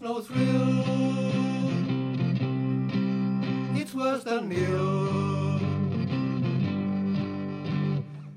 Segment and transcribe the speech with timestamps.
[0.00, 0.84] No thrill.
[3.76, 5.58] It's worse than nil.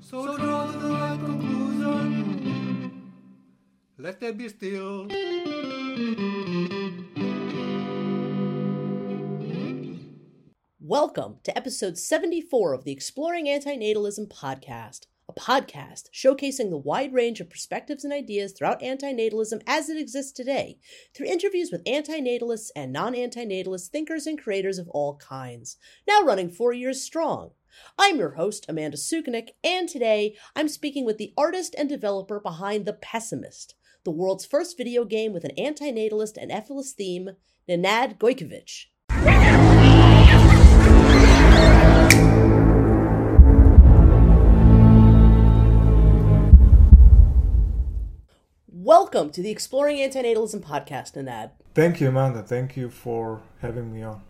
[0.00, 3.12] So draw the right conclusion.
[3.98, 5.06] Let them be still.
[10.80, 15.06] Welcome to episode 74 of the Exploring Antinatalism podcast,
[15.40, 20.78] podcast showcasing the wide range of perspectives and ideas throughout antinatalism as it exists today,
[21.14, 26.50] through interviews with antinatalists and non antinatalist thinkers and creators of all kinds, now running
[26.50, 27.52] four years strong.
[27.98, 32.84] I'm your host, Amanda Sukenick, and today I'm speaking with the artist and developer behind
[32.84, 37.30] The Pessimist, the world's first video game with an antinatalist and efilist theme,
[37.66, 38.89] Nenad Gojkovic.
[49.12, 51.50] Welcome to the Exploring Antinatalism podcast, Nenad.
[51.74, 52.44] Thank you, Amanda.
[52.44, 54.22] Thank you for having me on.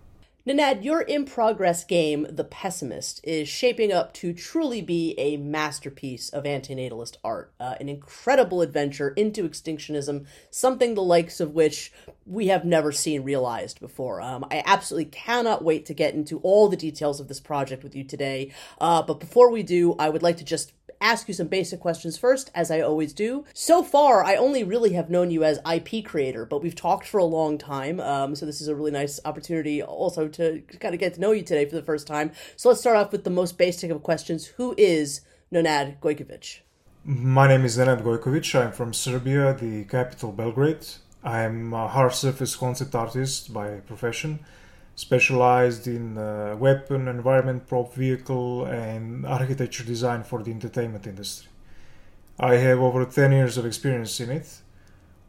[0.49, 6.31] Nenad, your in progress game, The Pessimist, is shaping up to truly be a masterpiece
[6.31, 7.53] of antinatalist art.
[7.61, 11.93] Uh, an incredible adventure into extinctionism, something the likes of which
[12.25, 14.23] we have never seen realized before.
[14.23, 17.95] Um, I absolutely cannot wait to get into all the details of this project with
[17.95, 18.53] you today.
[18.81, 22.17] Uh, but before we do, I would like to just ask you some basic questions
[22.17, 23.45] first, as I always do.
[23.55, 27.19] So far, I only really have known you as IP creator, but we've talked for
[27.19, 31.01] a long time, um, so this is a really nice opportunity also to kind of
[31.01, 32.33] get to know you today for the first time.
[32.57, 34.47] So let's start off with the most basic of questions.
[34.47, 36.61] Who is Nenad Gojkovic?
[37.05, 38.55] My name is Nenad Gojkovic.
[38.55, 40.87] I'm from Serbia, the capital Belgrade.
[41.23, 44.41] I'm a hard surface concept artist by profession
[45.01, 51.49] specialized in uh, weapon, environment, prop vehicle, and architecture design for the entertainment industry.
[52.39, 54.49] I have over 10 years of experience in it.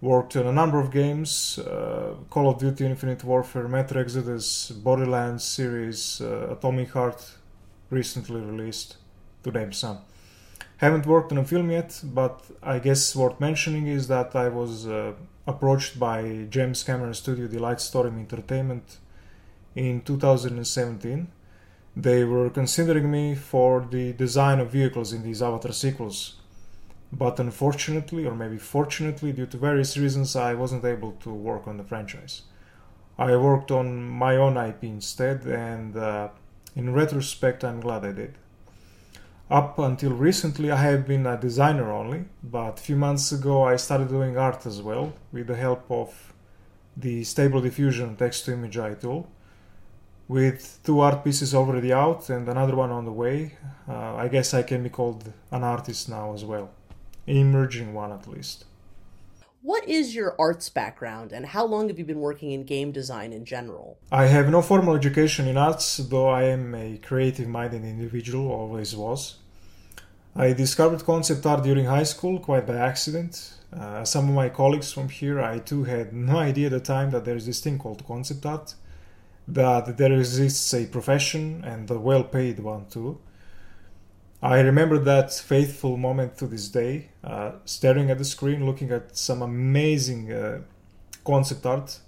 [0.01, 5.43] Worked on a number of games uh, Call of Duty Infinite Warfare, Metro Exodus, Borderlands
[5.43, 7.21] series, uh, Atomic Heart,
[7.89, 8.97] recently released,
[9.43, 9.99] to name some.
[10.77, 14.87] Haven't worked on a film yet, but I guess worth mentioning is that I was
[14.87, 15.13] uh,
[15.47, 18.97] approached by James Cameron Studio the Lightstorm Entertainment
[19.75, 21.27] in 2017.
[21.95, 26.35] They were considering me for the design of vehicles in these Avatar sequels.
[27.11, 31.77] But unfortunately, or maybe fortunately, due to various reasons, I wasn't able to work on
[31.77, 32.43] the franchise.
[33.17, 36.29] I worked on my own IP instead, and uh,
[36.75, 38.37] in retrospect, I'm glad I did.
[39.49, 43.75] Up until recently, I have been a designer only, but a few months ago, I
[43.75, 46.33] started doing art as well with the help of
[46.95, 49.29] the Stable Diffusion text to image AI tool
[50.31, 53.53] with two art pieces already out and another one on the way.
[53.85, 55.21] Uh, I guess I can be called
[55.51, 56.69] an artist now as well,
[57.27, 58.63] an emerging one at least.
[59.61, 63.33] What is your arts background and how long have you been working in game design
[63.33, 63.97] in general?
[64.09, 68.95] I have no formal education in arts, though I am a creative minded individual, always
[68.95, 69.35] was.
[70.33, 73.33] I discovered concept art during high school quite by accident.
[73.77, 77.11] Uh, some of my colleagues from here, I too had no idea at the time
[77.11, 78.75] that there is this thing called concept art
[79.47, 83.19] that there exists a profession and a well paid one too.
[84.43, 89.15] I remember that faithful moment to this day, uh, staring at the screen, looking at
[89.15, 90.61] some amazing uh,
[91.23, 91.99] concept art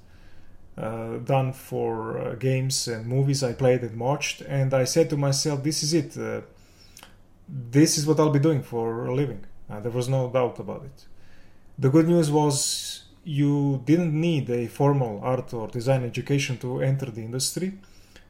[0.75, 5.17] uh, done for uh, games and movies I played and watched, and I said to
[5.17, 6.17] myself, This is it.
[6.17, 6.41] Uh,
[7.47, 9.45] this is what I'll be doing for a living.
[9.69, 11.05] Uh, there was no doubt about it.
[11.77, 17.05] The good news was you didn't need a formal art or design education to enter
[17.05, 17.73] the industry,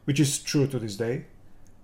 [0.06, 1.26] which is true to this day.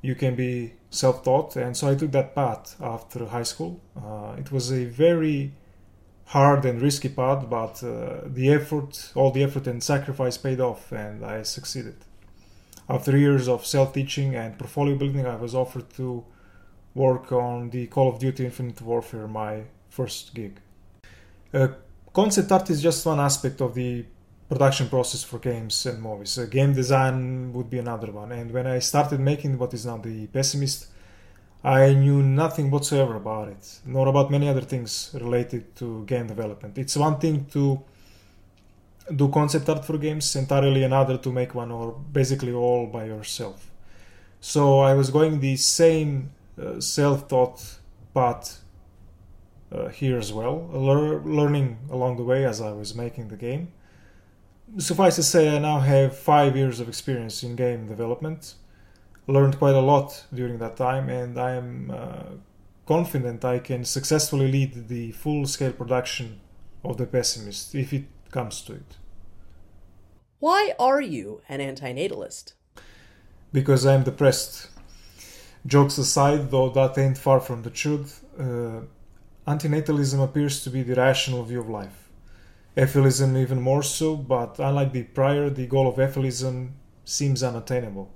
[0.02, 3.82] You can be self taught, and so I took that path after high school.
[3.98, 5.54] Uh, it was a very
[6.26, 10.92] hard and risky path, but uh, the effort, all the effort and sacrifice paid off,
[10.92, 11.98] and I succeeded.
[12.88, 16.24] After years of self teaching and portfolio building, I was offered to
[16.96, 20.60] work on the Call of Duty Infinite Warfare, my first gig.
[21.54, 21.70] Uh,
[22.14, 24.06] concept art is just one aspect of the
[24.48, 26.38] production process for games and movies.
[26.38, 28.32] Uh, game design would be another one.
[28.32, 30.88] And when I started making what is now the Pessimist,
[31.64, 36.78] I knew nothing whatsoever about it, nor about many other things related to game development.
[36.78, 37.82] It's one thing to
[39.16, 43.70] do concept art for games, entirely another to make one or basically all by yourself.
[44.40, 47.62] So I was going the same uh, self taught
[48.14, 48.60] path
[49.92, 53.72] here as well, lear- learning along the way as I was making the game.
[54.78, 58.56] Suffice to say, I now have five years of experience in game development.
[59.28, 62.24] Learned quite a lot during that time, and I am uh,
[62.88, 66.40] confident I can successfully lead the full scale production
[66.84, 68.98] of The Pessimist if it comes to it.
[70.40, 72.54] Why are you an antinatalist?
[73.52, 74.70] Because I'm depressed.
[75.66, 78.82] Jokes aside, though that ain't far from the truth, uh,
[79.50, 82.10] antinatalism appears to be the rational view of life.
[82.78, 86.70] Efilism even more so, but unlike the prior, the goal of efilism
[87.04, 88.08] seems unattainable.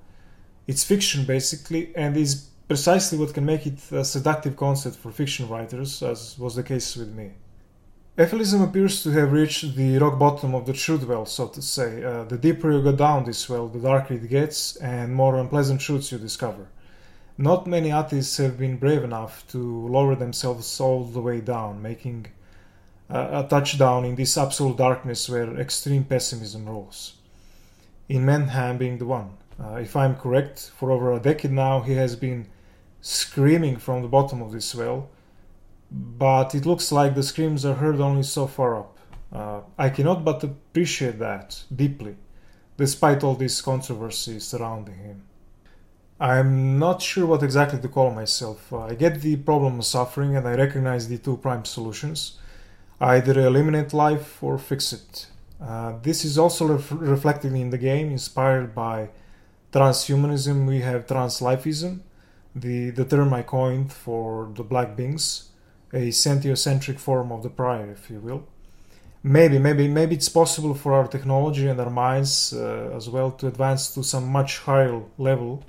[0.67, 5.49] It's fiction basically, and is precisely what can make it a seductive concept for fiction
[5.49, 7.31] writers, as was the case with me.
[8.15, 12.03] Efilism appears to have reached the rock bottom of the truth well, so to say.
[12.03, 15.81] Uh, the deeper you go down this well, the darker it gets, and more unpleasant
[15.81, 16.67] truths you discover.
[17.37, 22.27] Not many artists have been brave enough to lower themselves all the way down, making
[23.09, 27.15] a touchdown in this absolute darkness where extreme pessimism rules.
[28.07, 29.31] Inmendham being the one.
[29.59, 32.47] Uh, if I'm correct, for over a decade now he has been
[33.01, 35.09] screaming from the bottom of this well,
[35.91, 38.97] but it looks like the screams are heard only so far up.
[39.31, 42.15] Uh, I cannot but appreciate that deeply,
[42.77, 45.23] despite all this controversy surrounding him.
[46.23, 48.71] I'm not sure what exactly to call myself.
[48.71, 52.39] Uh, I get the problem of suffering and I recognize the two prime solutions
[53.01, 55.27] either eliminate life or fix it.
[55.61, 59.09] Uh, this is also ref- reflected in the game, inspired by
[59.73, 60.65] transhumanism.
[60.65, 61.99] We have translifeism,
[62.55, 65.49] the, the term I coined for the black beings,
[65.91, 68.47] a sentiocentric form of the prior, if you will.
[69.23, 73.47] Maybe, maybe, maybe it's possible for our technology and our minds uh, as well to
[73.47, 75.65] advance to some much higher level,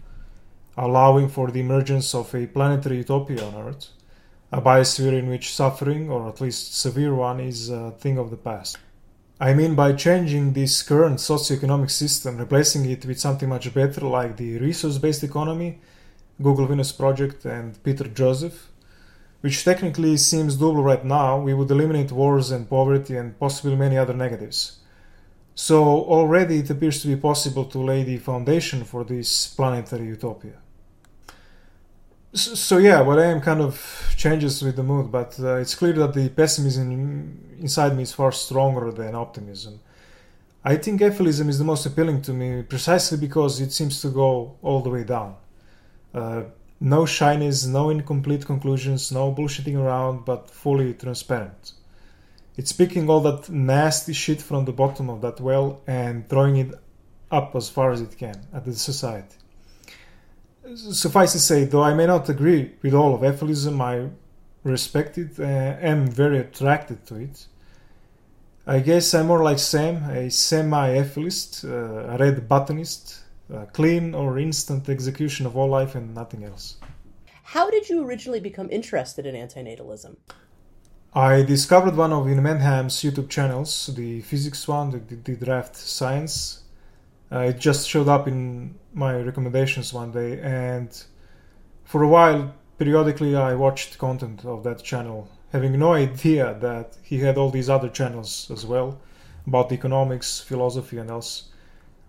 [0.77, 3.89] allowing for the emergence of a planetary utopia on Earth
[4.55, 8.37] a biosphere in which suffering, or at least severe one, is a thing of the
[8.37, 8.79] past.
[9.41, 14.37] I mean, by changing this current socioeconomic system, replacing it with something much better like
[14.37, 15.81] the resource based economy,
[16.41, 18.71] Google Venus Project, and Peter Joseph,
[19.41, 23.99] which technically seems doable right now, we would eliminate wars and poverty and possibly many
[23.99, 24.79] other negatives.
[25.57, 30.64] So, already it appears to be possible to lay the foundation for this planetary utopia.
[32.37, 35.93] So, yeah, what I am kind of changes with the mood, but uh, it's clear
[35.93, 39.79] that the pessimism inside me is far stronger than optimism.
[40.65, 44.57] I think efilism is the most appealing to me precisely because it seems to go
[44.63, 45.37] all the way down.
[46.13, 46.43] Uh,
[46.81, 51.75] no shyness, no incomplete conclusions, no bullshitting around, but fully transparent.
[52.57, 56.75] It's picking all that nasty shit from the bottom of that well and throwing it
[57.31, 59.37] up as far as it can at the society.
[60.75, 64.11] Suffice to say, though I may not agree with all of efilism, I
[64.63, 67.47] respect it and uh, am very attracted to it.
[68.67, 73.21] I guess I'm more like Sam, a semi-ethicist, uh, a red buttonist,
[73.53, 76.77] a clean or instant execution of all life and nothing else.
[77.43, 80.17] How did you originally become interested in antinatalism?
[81.15, 86.64] I discovered one of Inmendham's YouTube channels, the physics one, the, the draft science.
[87.35, 91.05] Uh, it just showed up in my recommendations one day, and
[91.83, 97.19] for a while, periodically, I watched content of that channel, having no idea that he
[97.19, 99.01] had all these other channels as well
[99.49, 101.51] about economics, philosophy, and else.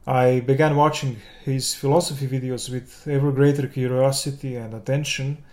[0.06, 5.44] I began watching his philosophy videos with ever greater curiosity and attention,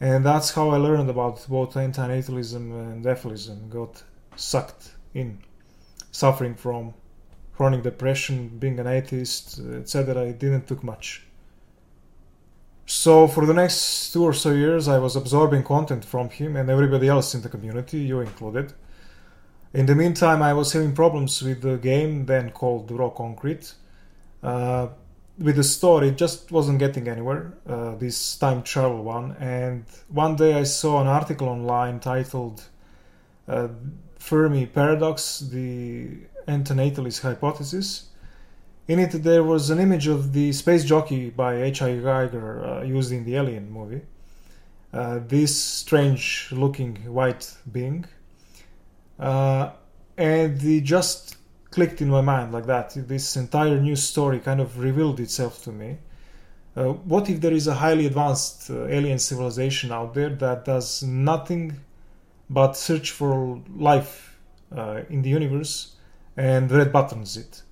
[0.00, 3.68] and that's how I learned about both antinatalism and efilism.
[3.68, 4.04] Got
[4.36, 5.40] sucked in,
[6.12, 6.94] suffering from
[7.56, 10.24] chronic depression, being an atheist, etc.
[10.24, 11.22] It didn't took much.
[12.86, 16.68] So for the next two or so years, I was absorbing content from him and
[16.68, 18.72] everybody else in the community, you included.
[19.72, 23.72] In the meantime, I was having problems with the game then called Raw Concrete.
[24.42, 24.88] Uh,
[25.38, 29.34] with the story, it just wasn't getting anywhere, uh, this time travel one.
[29.40, 32.62] And one day I saw an article online titled
[33.48, 33.68] uh,
[34.18, 38.08] Fermi Paradox, the antinatalist hypothesis.
[38.88, 41.88] In it, there was an image of the space jockey by H.R.
[41.88, 44.02] Giger uh, used in the Alien movie.
[44.92, 48.04] Uh, this strange looking white being.
[49.18, 49.70] Uh,
[50.18, 51.36] and it just
[51.70, 52.92] clicked in my mind like that.
[53.08, 55.98] This entire news story kind of revealed itself to me.
[56.76, 61.02] Uh, what if there is a highly advanced uh, alien civilization out there that does
[61.02, 61.78] nothing
[62.48, 64.38] but search for life
[64.76, 65.96] uh, in the universe
[66.36, 67.62] and red buttons it.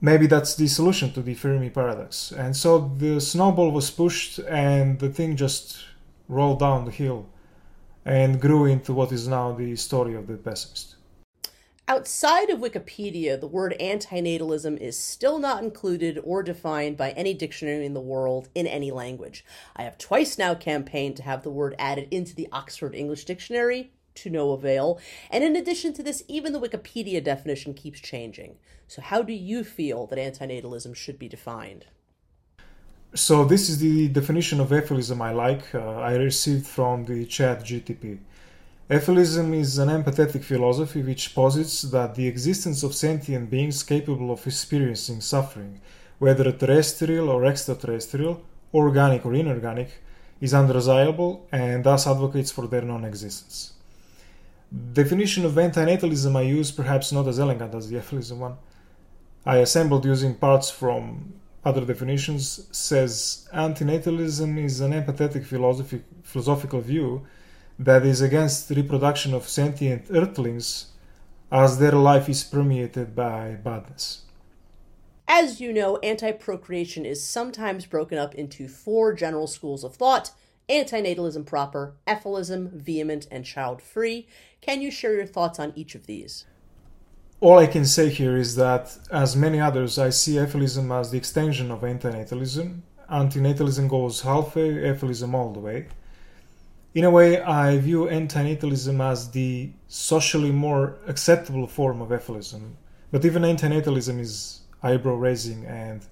[0.00, 2.32] Maybe that's the solution to the Fermi paradox.
[2.32, 5.84] And so the snowball was pushed and the thing just
[6.28, 7.28] rolled down the hill
[8.04, 10.96] and grew into what is now the story of the pessimist.
[11.88, 17.84] Outside of Wikipedia, the word antinatalism is still not included or defined by any dictionary
[17.84, 19.44] in the world in any language.
[19.76, 23.92] I have twice now campaigned to have the word added into the Oxford English Dictionary,
[24.16, 25.00] to no avail.
[25.30, 28.56] And in addition to this, even the Wikipedia definition keeps changing.
[28.88, 31.86] So, how do you feel that antinatalism should be defined?
[33.14, 35.74] So, this is the definition of efilism I like.
[35.74, 38.18] Uh, I received from the chat GTP.
[38.90, 44.46] Efilism is an empathetic philosophy which posits that the existence of sentient beings capable of
[44.46, 45.80] experiencing suffering,
[46.18, 48.42] whether terrestrial or extraterrestrial,
[48.74, 49.90] organic or inorganic,
[50.42, 53.71] is undesirable and thus advocates for their non existence.
[54.72, 58.56] Definition of antinatalism I use perhaps not as elegant as the efilism one.
[59.44, 67.26] I assembled using parts from other definitions says antinatalism is an empathetic philosophy, philosophical view
[67.78, 70.86] that is against reproduction of sentient earthlings
[71.50, 74.22] as their life is permeated by badness.
[75.28, 80.30] As you know, anti procreation is sometimes broken up into four general schools of thought
[80.68, 84.26] antinatalism proper, efilism, VHEMT, and child free.
[84.62, 86.46] Can you share your thoughts on each of these?
[87.40, 91.18] All I can say here is that, as many others, I see efilism as the
[91.18, 92.82] extension of antinatalism.
[93.10, 95.88] Antinatalism goes halfway, efilism all the way.
[96.94, 102.74] In a way, I view antinatalism as the socially more acceptable form of efilism.
[103.10, 106.06] But even antinatalism is eyebrow raising, and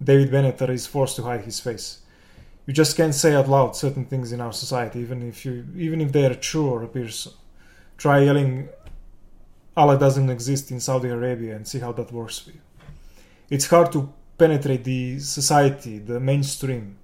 [0.00, 2.02] David Benatar is forced to hide his face.
[2.66, 6.00] You just can't say out loud certain things in our society, even if you, even
[6.00, 7.32] if they are true or appear so.
[7.98, 8.68] Try yelling,
[9.76, 12.60] Allah doesn't exist in Saudi Arabia, and see how that works for you.
[13.48, 16.98] It's hard to penetrate the society, the mainstream,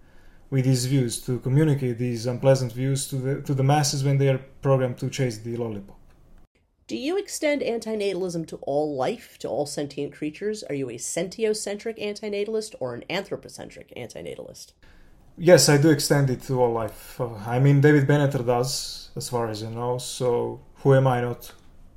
[0.51, 4.29] with these views, to communicate these unpleasant views to the, to the masses when they
[4.29, 5.99] are programmed to chase the lollipop.
[6.89, 10.63] Do you extend antinatalism to all life, to all sentient creatures?
[10.65, 14.73] Are you a sentiocentric antinatalist or an anthropocentric antinatalist?
[15.39, 17.19] Yes, I do extend it to all life.
[17.47, 21.53] I mean, David Benatar does, as far as I know, so who am I not?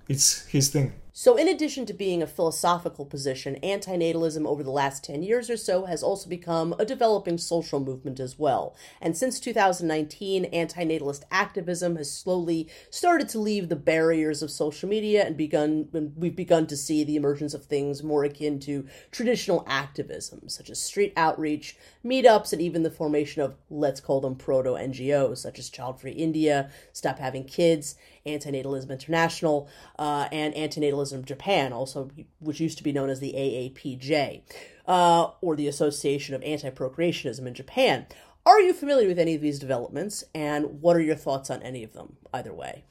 [0.08, 0.94] It's his thing.
[1.18, 5.56] So, in addition to being a philosophical position, antinatalism over the last 10 years or
[5.56, 8.75] so has also become a developing social movement as well.
[9.00, 15.25] And since 2019, antinatalist activism has slowly started to leave the barriers of social media
[15.25, 19.63] and begun and we've begun to see the emergence of things more akin to traditional
[19.68, 24.72] activism, such as street outreach, meetups, and even the formation of let's call them proto
[24.72, 31.72] NGOs such as Child Free India, Stop Having Kids, Antinatalism International, uh, and Antinatalism Japan,
[31.74, 34.41] also which used to be known as the AAPJ,
[34.88, 38.05] uh, or the Association of Anti-Procreationism in Japan.
[38.46, 41.84] Are you familiar with any of these developments, and what are your thoughts on any
[41.84, 42.17] of them?
[42.34, 42.84] Either way.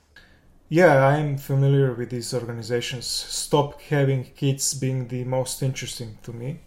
[0.68, 3.06] Yeah, I'm familiar with these organizations.
[3.06, 6.60] Stop having kids being the most interesting to me.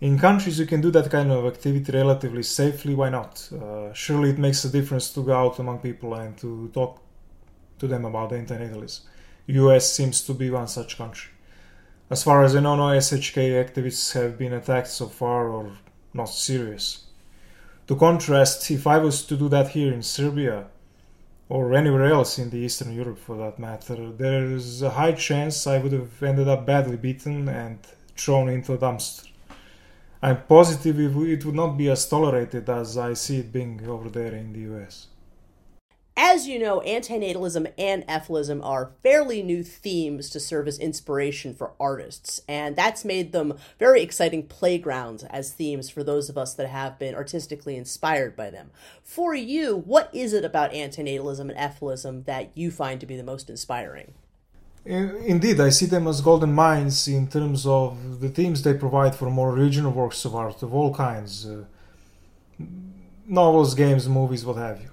[0.00, 3.50] In countries you can do that kind of activity relatively safely, why not?
[3.50, 7.00] Uh, surely it makes a difference to go out among people and to talk
[7.78, 9.00] to them about the antinatalism.
[9.46, 11.32] US seems to be one such country.
[12.08, 15.72] As far as I know, no SHK activists have been attacked so far or
[16.14, 17.04] not serious.
[17.88, 20.66] To contrast, if I was to do that here in Serbia,
[21.48, 25.78] or anywhere else in the Eastern Europe for that matter, there's a high chance I
[25.78, 27.78] would have ended up badly beaten and
[28.16, 29.28] thrown into a dumpster.
[30.22, 34.34] I'm positive it would not be as tolerated as I see it being over there
[34.34, 35.06] in the US.
[36.18, 41.72] As you know, antinatalism and efilism are fairly new themes to serve as inspiration for
[41.78, 46.68] artists, and that's made them very exciting playgrounds as themes for those of us that
[46.68, 48.70] have been artistically inspired by them.
[49.02, 53.22] For you, what is it about antinatalism and efilism that you find to be the
[53.22, 54.14] most inspiring?
[54.86, 59.28] Indeed, I see them as golden mines in terms of the themes they provide for
[59.28, 61.64] more original works of art of all kinds uh,
[63.26, 64.88] novels, games, movies, what have you.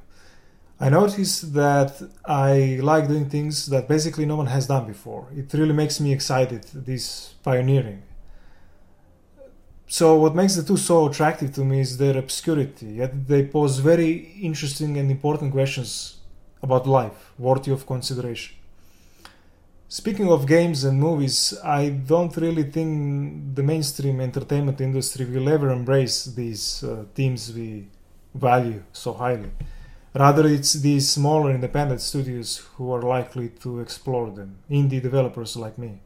[0.80, 5.28] I noticed that I like doing things that basically no one has done before.
[5.36, 8.04] It really makes me excited, this pioneering.
[9.88, 13.78] So, what makes the two so attractive to me is their obscurity, yet they pose
[13.78, 16.18] very interesting and important questions
[16.64, 18.56] about life, worthy of consideration.
[19.88, 25.70] Speaking of games and movies, I don't really think the mainstream entertainment industry will ever
[25.70, 27.88] embrace these uh, themes we
[28.34, 29.52] value so highly.
[30.16, 35.78] Rather, it's these smaller independent studios who are likely to explore them, indie developers like
[35.78, 36.02] me.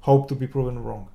[0.00, 1.08] Hope to be proven wrong.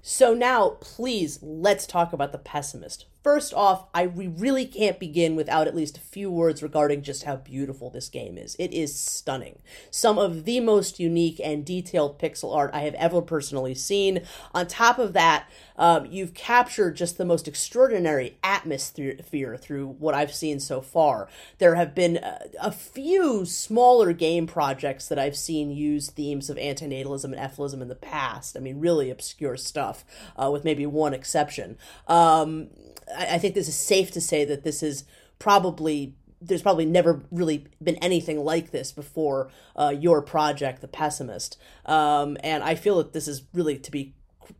[0.00, 3.06] So, now, please, let's talk about The Pessimist.
[3.22, 7.24] First off, I we really can't begin without at least a few words regarding just
[7.24, 8.54] how beautiful this game is.
[8.58, 9.58] It is stunning.
[9.90, 14.22] Some of the most unique and detailed pixel art I have ever personally seen.
[14.54, 19.16] On top of that, um, you've captured just the most extraordinary atmosphere
[19.58, 21.28] through what I've seen so far.
[21.58, 26.56] There have been a, a few smaller game projects that I've seen use themes of
[26.56, 28.56] antinatalism and efilism in the past.
[28.56, 30.04] I mean, really obscure stuff,
[30.36, 31.78] uh, with maybe one exception.
[32.06, 32.68] Um,
[33.16, 35.04] I, I think this is safe to say that this is
[35.38, 41.58] probably there's probably never really been anything like this before uh, your project, The Pessimist.
[41.84, 44.14] Um, and I feel that this is really to be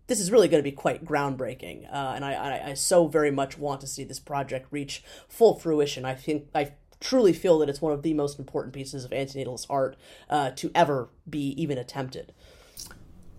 [0.07, 1.87] this is really going to be quite groundbreaking.
[1.90, 5.55] Uh, and I, I, I, so very much want to see this project reach full
[5.55, 6.05] fruition.
[6.05, 9.67] I think I truly feel that it's one of the most important pieces of antinatalist
[9.71, 9.97] art
[10.28, 12.33] uh, to ever be even attempted.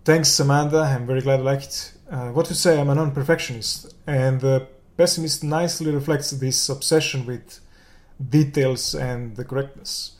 [0.06, 0.80] Thanks, Amanda.
[0.80, 1.94] I'm very glad I liked.
[2.10, 4.68] Uh, what to say, I'm a non perfectionist, and the
[5.00, 7.62] pessimist nicely reflects this obsession with
[8.38, 10.18] details and the correctness.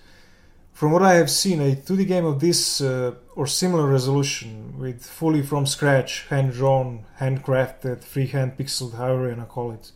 [0.72, 5.06] From what I have seen, a 2D game of this uh, or similar resolution, with
[5.06, 9.92] fully from scratch, hand drawn, handcrafted, freehand pixeled, however you want to call it,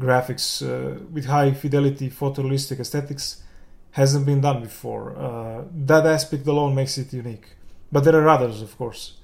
[0.00, 3.42] graphics uh, with high fidelity photorealistic aesthetics,
[3.90, 5.04] hasn't been done before.
[5.18, 7.48] Uh, that aspect alone makes it unique.
[7.92, 9.18] But there are others, of course.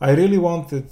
[0.00, 0.88] I really wanted,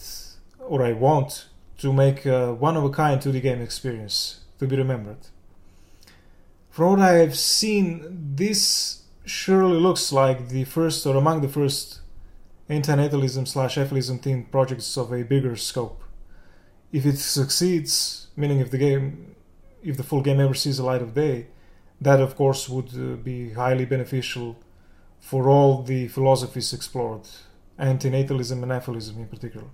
[0.61, 1.47] or I want,
[1.85, 5.23] to make a one of a kind 2D game experience to be remembered.
[6.71, 7.89] From what I have seen,
[8.43, 12.01] this surely looks like the first or among the first
[12.71, 16.03] antinatalism slash efilism themed projects of a bigger scope.
[16.91, 19.37] If it succeeds, meaning if the game,
[19.83, 21.49] if the full game ever sees the light of day,
[22.01, 24.57] that of course would uh, be highly beneficial
[25.21, 27.27] for all the philosophies explored,
[27.79, 29.69] antinatalism and efilism in particular.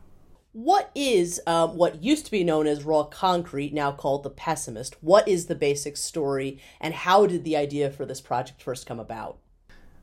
[0.52, 4.96] What is um, what used to be known as raw concrete, now called the pessimist?
[5.00, 8.98] What is the basic story, and how did the idea for this project first come
[8.98, 9.38] about?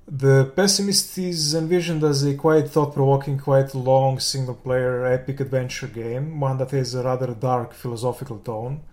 [0.10, 5.88] The Pessimist is envisioned as a quite thought provoking, quite long single player epic adventure
[5.88, 8.84] game, one that has a rather dark philosophical tone,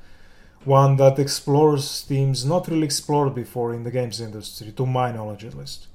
[0.64, 5.45] one that explores themes not really explored before in the games industry, to my knowledge
[5.45, 5.86] at least.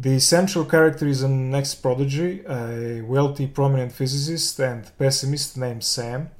[0.00, 6.30] The central character is an ex prodigy, a wealthy, prominent physicist and pessimist named Sam.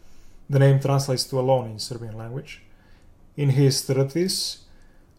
[0.49, 2.62] The name translates to alone in Serbian language.
[3.37, 4.59] In his 30s,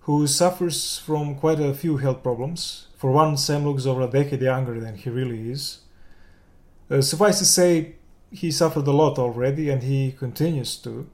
[0.04, 2.88] who suffers from quite a few health problems.
[2.96, 5.80] For one, Sam looks over a decade younger than he really is.
[6.90, 7.96] Uh, suffice to say,
[8.32, 11.10] he suffered a lot already and he continues to.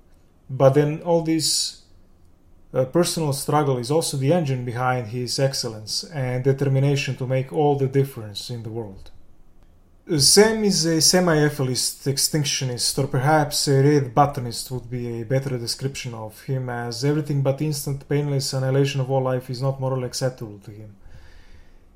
[0.47, 1.84] But then all this
[2.75, 7.77] uh, personal struggle is also the engine behind his excellence and determination to make all
[7.77, 9.11] the difference in the world.
[10.17, 16.13] Sam is a semi-efilist extinctionist, or perhaps a red buttonist would be a better description
[16.13, 20.59] of him, as everything but instant painless annihilation of all life is not morally acceptable
[20.59, 20.95] to him.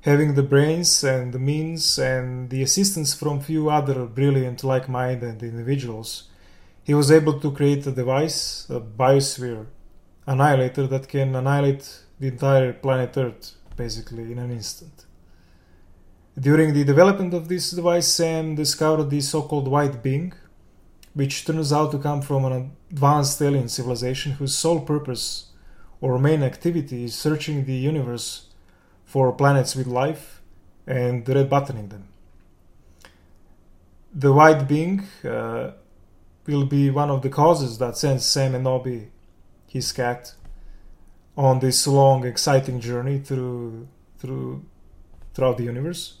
[0.00, 6.24] Having the brains and the means and the assistance from few other brilliant like-minded individuals,
[6.82, 9.66] he was able to create a device, a biosphere,
[10.30, 11.84] annihilator that can annihilate
[12.20, 14.96] the entire planet Earth basically in an instant.
[16.38, 20.32] During the development of this device, Sam discovered the so called white being,
[21.14, 25.26] which turns out to come from an advanced alien civilization whose sole purpose
[26.00, 28.28] or main activity is searching the universe
[29.04, 30.40] for planets with life
[30.86, 32.04] and red buttoning them.
[34.14, 35.72] The white being uh,
[36.46, 39.10] will be one of the causes that sends Sam and Nobby
[39.70, 40.34] his cat
[41.36, 43.86] on this long, exciting journey through
[44.18, 44.64] through
[45.32, 46.18] throughout the universe.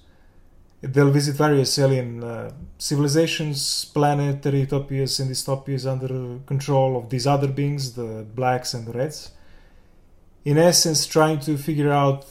[0.82, 7.48] They'll visit various alien uh, civilizations, planetary utopias and dystopias under control of these other
[7.48, 9.32] beings, the blacks and the reds.
[10.44, 12.24] In essence, trying to figure out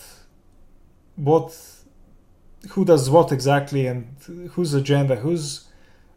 [1.16, 1.56] what,
[2.72, 4.16] who does what exactly, and
[4.54, 5.68] whose agenda, whose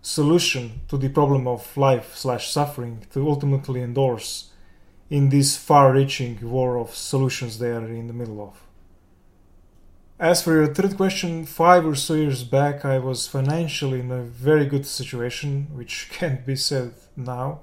[0.00, 4.51] solution to the problem of life slash suffering to ultimately endorse
[5.10, 8.62] in this far reaching war of solutions they are in the middle of.
[10.18, 14.22] As for your third question, five or so years back, I was financially in a
[14.22, 17.62] very good situation, which can't be said now,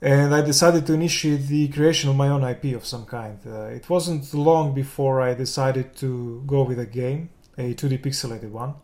[0.00, 3.38] and I decided to initiate the creation of my own IP of some kind.
[3.44, 8.50] Uh, it wasn't long before I decided to go with a game, a 2D pixelated
[8.50, 8.74] one.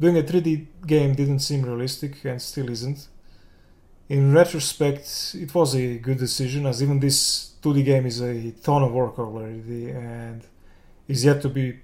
[0.00, 3.06] Doing a 3D game didn't seem realistic and still isn't,
[4.08, 8.82] in retrospect, it was a good decision, as even this 2D game is a ton
[8.82, 10.44] of work already and
[11.08, 11.78] is yet to be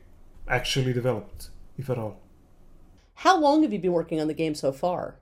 [0.48, 2.20] actually developed, if at all.
[3.14, 5.16] How long have you been working on the game so far?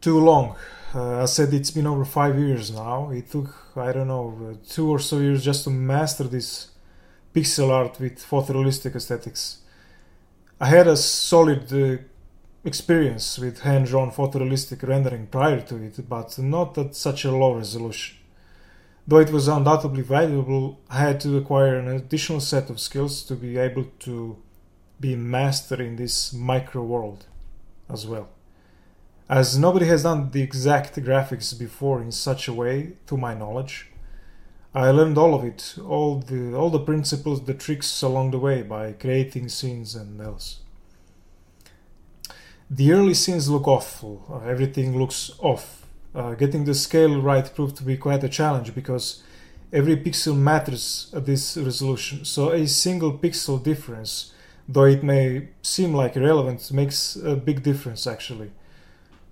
[0.00, 0.56] Too long.
[0.94, 3.10] Uh, I said it's been over five years now.
[3.10, 6.68] It took, I don't know, uh, two or so years just to master this
[7.34, 9.58] pixel art with photorealistic aesthetics.
[10.60, 12.02] I had a solid uh,
[12.68, 17.54] experience with hand drawn photorealistic rendering prior to it, but not at such a low
[17.54, 18.16] resolution.
[19.08, 23.34] Though it was undoubtedly valuable, I had to acquire an additional set of skills to
[23.34, 24.36] be able to
[25.00, 27.24] be master in this micro world
[27.88, 28.28] as well.
[29.28, 33.90] As nobody has done the exact graphics before in such a way, to my knowledge,
[34.74, 38.62] I learned all of it, all the all the principles, the tricks along the way
[38.62, 40.60] by creating scenes and else.
[42.70, 44.42] The early scenes look awful.
[44.46, 45.78] everything looks off
[46.14, 49.22] uh, getting the scale right proved to be quite a challenge because
[49.72, 52.24] every pixel matters at this resolution.
[52.24, 54.32] So a single pixel difference,
[54.68, 58.50] though it may seem like irrelevant, makes a big difference actually.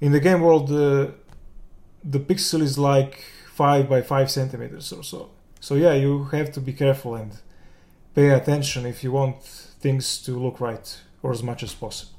[0.01, 1.14] In the game world, the
[2.05, 5.31] the pixel is like five by five centimeters or so.
[5.61, 7.33] So yeah, you have to be careful and
[8.14, 12.15] pay attention if you want things to look right or as much as possible.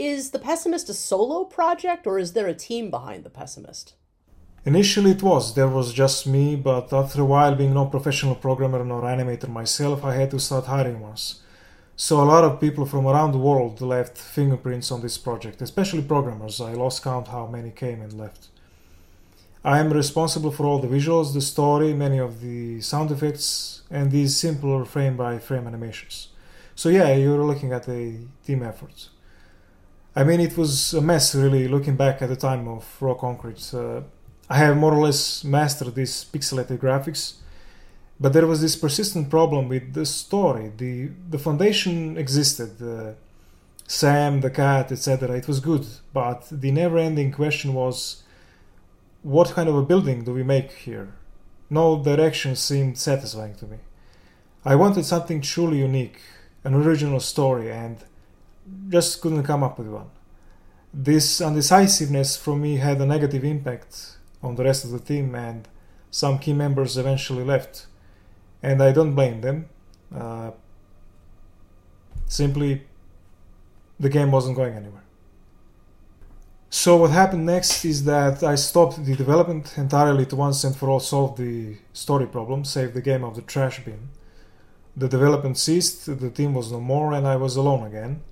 [0.00, 3.92] Is The Pessimist a solo project or is there a team behind The Pessimist?
[4.64, 8.82] Initially it was, there was just me, but after a while, being no professional programmer
[8.82, 11.42] nor animator myself, I had to start hiring ones.
[11.96, 16.00] So a lot of people from around the world left fingerprints on this project, especially
[16.00, 16.62] programmers.
[16.62, 18.48] I lost count how many came and left.
[19.62, 24.10] I am responsible for all the visuals, the story, many of the sound effects, and
[24.10, 26.28] these simpler frame by frame animations.
[26.74, 29.10] So yeah, you're looking at a team effort.
[30.14, 33.72] I mean, it was a mess, really, looking back at the time of Raw Concrete.
[33.72, 34.00] Uh,
[34.48, 37.34] I have more or less mastered these pixelated graphics,
[38.18, 40.72] but there was this persistent problem with the story.
[40.76, 43.12] The, the foundation existed, uh,
[43.86, 45.36] Sam, the cat, etc.
[45.36, 48.24] It was good, but the never ending question was
[49.22, 51.12] what kind of a building do we make here?
[51.68, 53.76] No direction seemed satisfying to me.
[54.64, 56.20] I wanted something truly unique,
[56.64, 57.98] an original story, and
[58.88, 60.10] just couldn't come up with one.
[60.92, 65.68] This undecisiveness from me had a negative impact on the rest of the team, and
[66.10, 67.86] some key members eventually left.
[68.62, 69.68] And I don't blame them.
[70.14, 70.50] Uh,
[72.26, 72.82] simply,
[73.98, 75.04] the game wasn't going anywhere.
[76.72, 80.88] So what happened next is that I stopped the development entirely to once and for
[80.88, 84.10] all solve the story problem, save the game of the trash bin.
[84.96, 88.22] The development ceased, the team was no more, and I was alone again.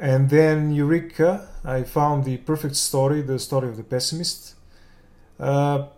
[0.00, 4.54] And then Eureka, I found the perfect story, the story of the pessimist,
[5.38, 5.88] uh,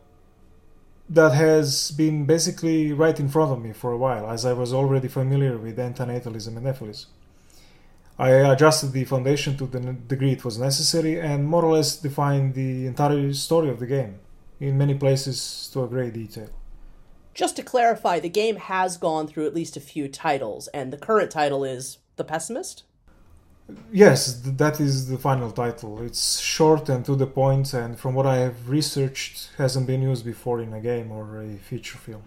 [1.09, 4.75] that has been basically right in front of me for a while, as I was
[4.75, 7.07] already familiar with antinatalism and nephilism.
[8.19, 12.55] I adjusted the foundation to the degree it was necessary and more or less defined
[12.55, 14.19] the entire story of the game,
[14.59, 16.51] in many places to a great detail.
[17.35, 20.99] Just to clarify, the game has gone through at least a few titles, and the
[20.99, 22.83] current title is The Pessimist?
[23.93, 26.03] Yes, that is the final title.
[26.03, 30.25] It's short and to the point, and from what I have researched, hasn't been used
[30.25, 32.25] before in a game or a feature film.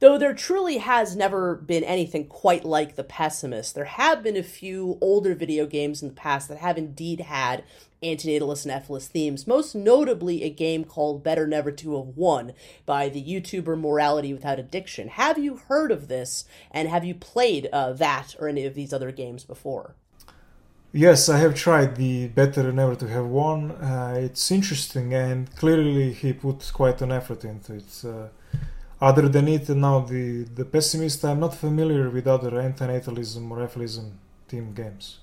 [0.00, 4.42] Though there truly has never been anything quite like The Pessimist, there have been a
[4.42, 7.64] few older video games in the past that have indeed had
[8.02, 12.52] antinatalist and nephilis themes, most notably a game called Better Never to Have Won
[12.84, 15.08] by the YouTuber Morality Without Addiction.
[15.08, 18.92] Have you heard of this, and have you played uh, that or any of these
[18.92, 19.94] other games before?
[20.96, 23.72] Yes, I have tried the Better Never to Have Won.
[23.72, 28.04] Uh, it's interesting, and clearly he put quite an effort into it.
[28.04, 28.28] Uh,
[29.00, 34.12] other than it, now the, the Pessimist, I'm not familiar with other antinatalism or nephilism
[34.46, 35.18] team games.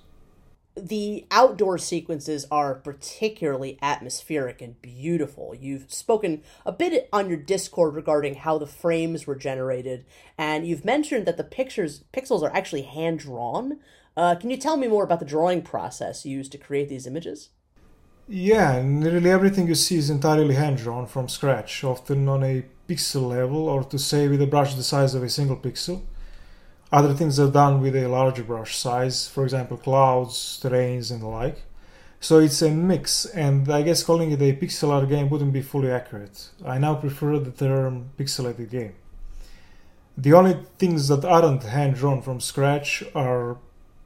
[0.75, 5.55] The outdoor sequences are particularly atmospheric and beautiful.
[5.55, 10.03] You've spoken a bit on your Discord regarding how the frames were generated,
[10.37, 13.79] and you've mentioned that the pictures pixels are actually hand drawn.
[14.15, 17.49] Uh, can you tell me more about the drawing process used to create these images?
[18.27, 23.29] Yeah, nearly everything you see is entirely hand drawn from scratch, often on a pixel
[23.29, 26.03] level, or to say with a brush the size of a single pixel.
[26.91, 31.27] Other things are done with a larger brush size, for example, clouds, terrains, and the
[31.27, 31.63] like.
[32.19, 35.61] So it's a mix, and I guess calling it a pixel art game wouldn't be
[35.61, 36.49] fully accurate.
[36.65, 38.93] I now prefer the term pixelated game.
[40.17, 43.57] The only things that aren't hand drawn from scratch are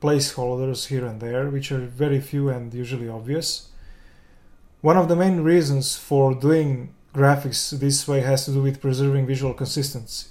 [0.06, 3.70] placeholders here and there, which are very few and usually obvious.
[4.82, 9.26] One of the main reasons for doing graphics this way has to do with preserving
[9.26, 10.28] visual consistency.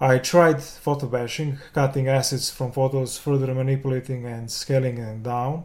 [0.00, 5.64] I tried photo bashing, cutting assets from photos, further manipulating and scaling them down,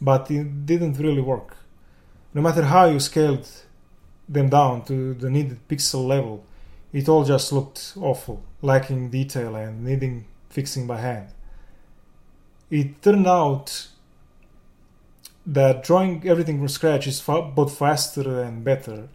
[0.00, 1.50] but it didn't really work.
[2.34, 3.46] no matter how you scaled
[4.26, 6.36] them down to the needed pixel level,
[6.90, 11.28] it all just looked awful, lacking detail and needing fixing by hand.
[12.72, 13.88] It turned out
[15.44, 19.08] that drawing everything from scratch is both faster and better.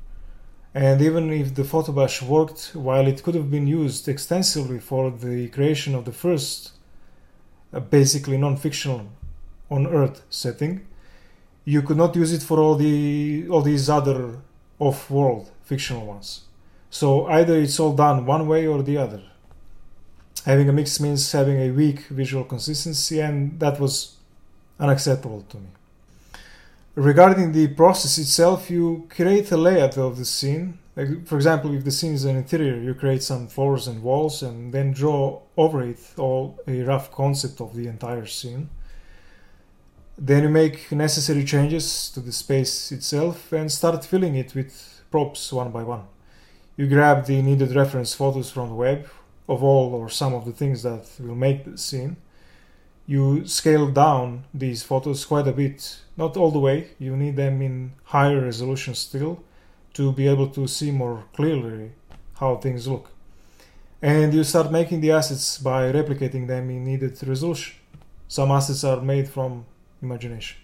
[0.75, 5.47] And even if the photobrush worked, while it could have been used extensively for the
[5.47, 6.73] creation of the first
[7.73, 9.07] uh, basically non-fictional
[9.71, 10.85] on Earth setting,
[11.65, 14.37] you could not use it for all the all these other
[14.77, 16.41] off-world fictional ones.
[16.91, 19.23] So either it's all done one way or the other.
[20.47, 24.15] Having a mix means having a weak visual consistency, and that was
[24.79, 25.67] unacceptable to me.
[26.95, 30.79] Regarding the process itself, you create a layout of the scene.
[31.25, 34.73] For example, if the scene is an interior, you create some floors and walls and
[34.73, 38.69] then draw over it all a rough concept of the entire scene.
[40.17, 45.51] Then you make necessary changes to the space itself and start filling it with props
[45.51, 46.05] one by one.
[46.77, 49.09] You grab the needed reference photos from the web
[49.47, 52.17] of all or some of the things that will make the scene.
[53.05, 57.61] You scale down these photos quite a bit, not all the way, you need them
[57.61, 59.43] in higher resolution still
[59.93, 61.91] to be able to see more clearly
[62.39, 63.09] how things look.
[64.01, 67.75] And you start making the assets by replicating them in needed resolution.
[68.27, 69.65] Some assets are made from
[70.01, 70.57] imagination.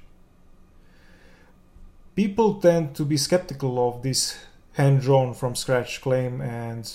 [2.15, 4.37] People tend to be skeptical of this
[4.73, 6.91] hand drawn from scratch claim, and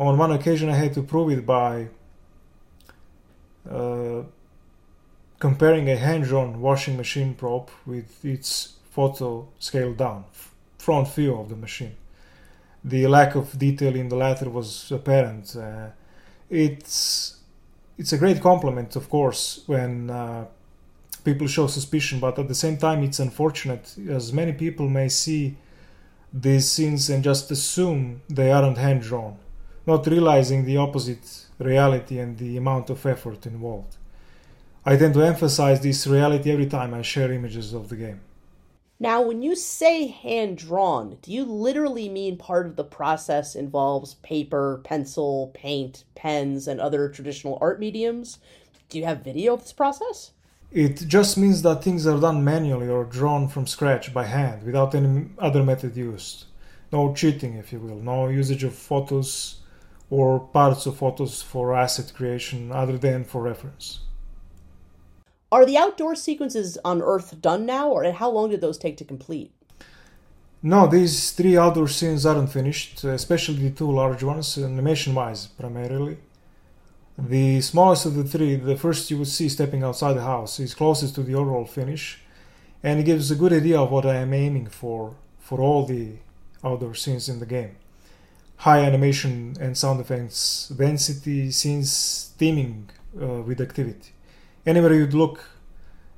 [0.00, 1.88] on one occasion I had to prove it by
[3.70, 4.22] uh,
[5.38, 10.24] comparing a hand drawn washing machine prop with its photo scaled down,
[10.78, 11.94] front view of the machine.
[12.82, 15.54] The lack of detail in the latter was apparent.
[15.54, 15.88] Uh,
[16.48, 17.36] it's
[17.98, 20.46] it's a great compliment, of course, when uh,
[21.24, 25.56] people show suspicion, but at the same time, it's unfortunate as many people may see
[26.32, 29.36] these scenes and just assume they aren't hand drawn,
[29.86, 33.96] not realizing the opposite reality and the amount of effort involved.
[34.84, 38.20] I tend to emphasize this reality every time I share images of the game.
[38.98, 44.14] Now, when you say hand drawn, do you literally mean part of the process involves
[44.14, 48.38] paper, pencil, paint, pens, and other traditional art mediums?
[48.90, 50.32] Do you have video of this process?
[50.70, 54.94] It just means that things are done manually or drawn from scratch by hand without
[54.94, 56.44] any other method used.
[56.92, 59.59] No cheating, if you will, no usage of photos
[60.10, 64.00] or parts of photos for asset creation other than for reference.
[65.52, 69.04] Are the outdoor sequences on Earth done now, or how long did those take to
[69.04, 69.52] complete?
[70.62, 76.18] No, these three outdoor scenes aren't finished, especially the two large ones, animation wise primarily.
[77.18, 80.74] The smallest of the three, the first you would see stepping outside the house, is
[80.74, 82.20] closest to the overall finish,
[82.82, 86.12] and it gives a good idea of what I am aiming for for all the
[86.62, 87.76] outdoor scenes in the game.
[88.60, 94.12] High animation and sound effects, density, scenes teeming uh, with activity.
[94.66, 95.42] Anywhere you'd look,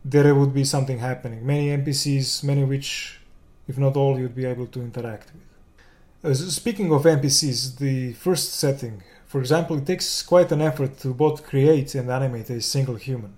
[0.05, 1.47] there would be something happening.
[1.47, 3.21] Many NPCs, many of which,
[3.69, 6.33] if not all, you'd be able to interact with.
[6.33, 11.15] Uh, speaking of NPCs, the first setting, for example, it takes quite an effort to
[11.15, 13.35] both create and animate a single human.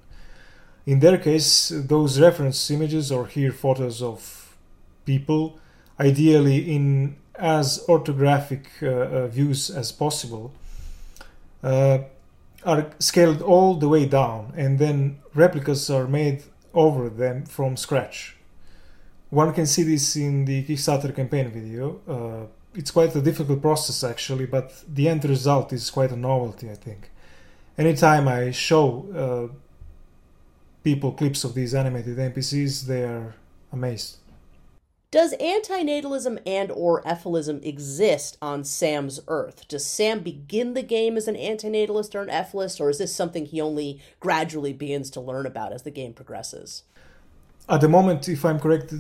[0.87, 4.57] In their case, those reference images or here photos of
[5.05, 5.59] people,
[6.01, 10.53] ideally in as orthographic uh, uh, views as possible,
[11.62, 11.99] uh,
[12.64, 16.42] are scaled all the way down and then replicas are made
[16.73, 18.37] over them from scratch.
[19.31, 22.01] One can see this in the Kickstarter campaign video.
[22.09, 26.70] Uh, it's quite a difficult process actually, but the end result is quite a novelty,
[26.70, 27.11] I think.
[27.77, 29.55] Anytime I show uh,
[30.83, 33.35] people clips of these animated NPCs, they are
[33.73, 34.18] amazed.
[35.14, 39.68] Does antinatalism and or efilism exist on Sam's Earth?
[39.68, 43.46] Does Sam begin the game as an antinatalist or an efilist, or is this something
[43.46, 46.83] he only gradually begins to learn about as the game progresses?
[47.68, 48.92] At the moment, if I'm correct,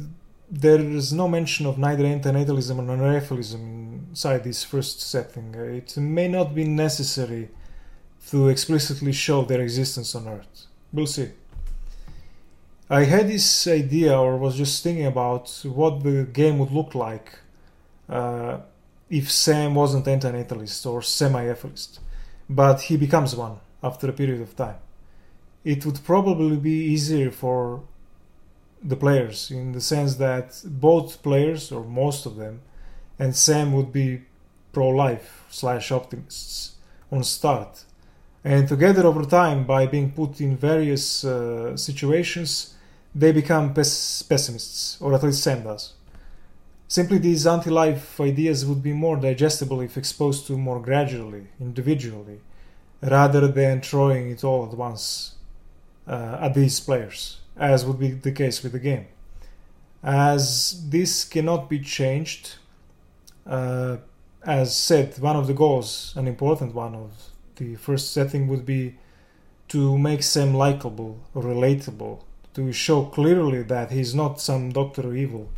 [0.48, 5.52] there is no mention of neither antinatalism nor efilism inside this first setting.
[5.56, 7.50] It may not be necessary
[8.30, 10.66] to explicitly show their existence on Earth.
[10.92, 11.30] We'll see.
[12.90, 17.38] I had this idea, or was just thinking about what the game would look like
[18.10, 18.58] uh,
[19.08, 22.00] if Sam wasn't an antinatalist or semi-efilist,
[22.48, 24.76] but he becomes one after a period of time.
[25.64, 27.82] It would probably be easier for
[28.82, 32.60] the players in the sense that both players or most of them
[33.18, 34.24] and Sam would be
[34.72, 36.74] pro-life slash optimists
[37.10, 37.84] on start
[38.44, 42.74] and together over time by being put in various uh, situations
[43.14, 45.92] they become pes- pessimists, or at least Sam does.
[46.88, 52.40] Simply, these anti life ideas would be more digestible if exposed to more gradually, individually,
[53.02, 55.36] rather than throwing it all at once
[56.06, 59.06] uh, at these players, as would be the case with the game.
[60.02, 62.56] As this cannot be changed,
[63.46, 63.96] uh,
[64.42, 67.10] as said, one of the goals, an important one of
[67.56, 68.96] the first setting, would be
[69.68, 72.20] to make Sam likable, relatable,
[72.54, 75.48] to show clearly that he's not some Doctor Evil,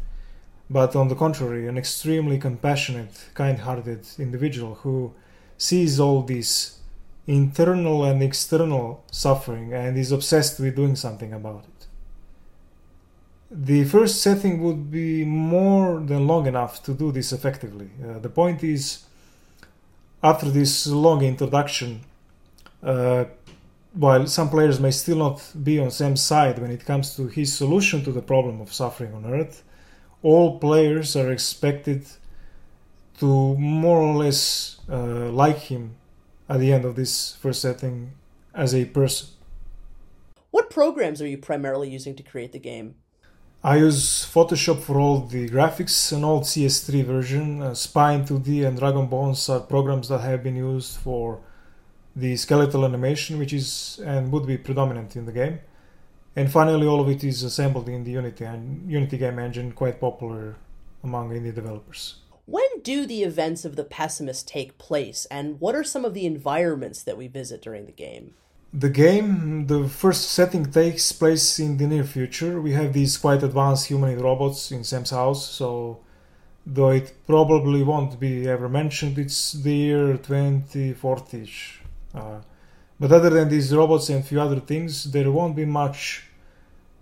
[0.70, 5.12] but on the contrary, an extremely compassionate, kind hearted individual who
[5.58, 6.78] sees all this
[7.26, 11.86] internal and external suffering and is obsessed with doing something about it.
[13.50, 17.90] The first setting would be more than long enough to do this effectively.
[18.02, 19.05] Uh, the point is,
[20.26, 22.00] after this long introduction,
[22.82, 23.24] uh,
[23.92, 27.56] while some players may still not be on Sam's side when it comes to his
[27.56, 29.62] solution to the problem of suffering on Earth,
[30.22, 32.02] all players are expected
[33.20, 35.94] to more or less uh, like him
[36.48, 38.12] at the end of this first setting
[38.52, 39.28] as a person.
[40.50, 42.96] What programs are you primarily using to create the game?
[43.64, 47.62] I use Photoshop for all the graphics, an old CS3 version.
[47.62, 51.40] Uh, Spine 2D and Dragon Bones are programs that have been used for
[52.14, 55.58] the skeletal animation, which is and would be predominant in the game.
[56.36, 60.00] And finally, all of it is assembled in the Unity and Unity game engine, quite
[60.00, 60.56] popular
[61.02, 62.16] among indie developers.
[62.44, 66.26] When do the events of the Pessimist take place, and what are some of the
[66.26, 68.34] environments that we visit during the game?
[68.78, 72.60] The game, the first setting takes place in the near future.
[72.60, 76.00] We have these quite advanced humanoid robots in Sam's house, so
[76.66, 81.50] though it probably won't be ever mentioned, it's the year 2040
[82.14, 82.40] uh,
[83.00, 86.24] but other than these robots and a few other things, there won't be much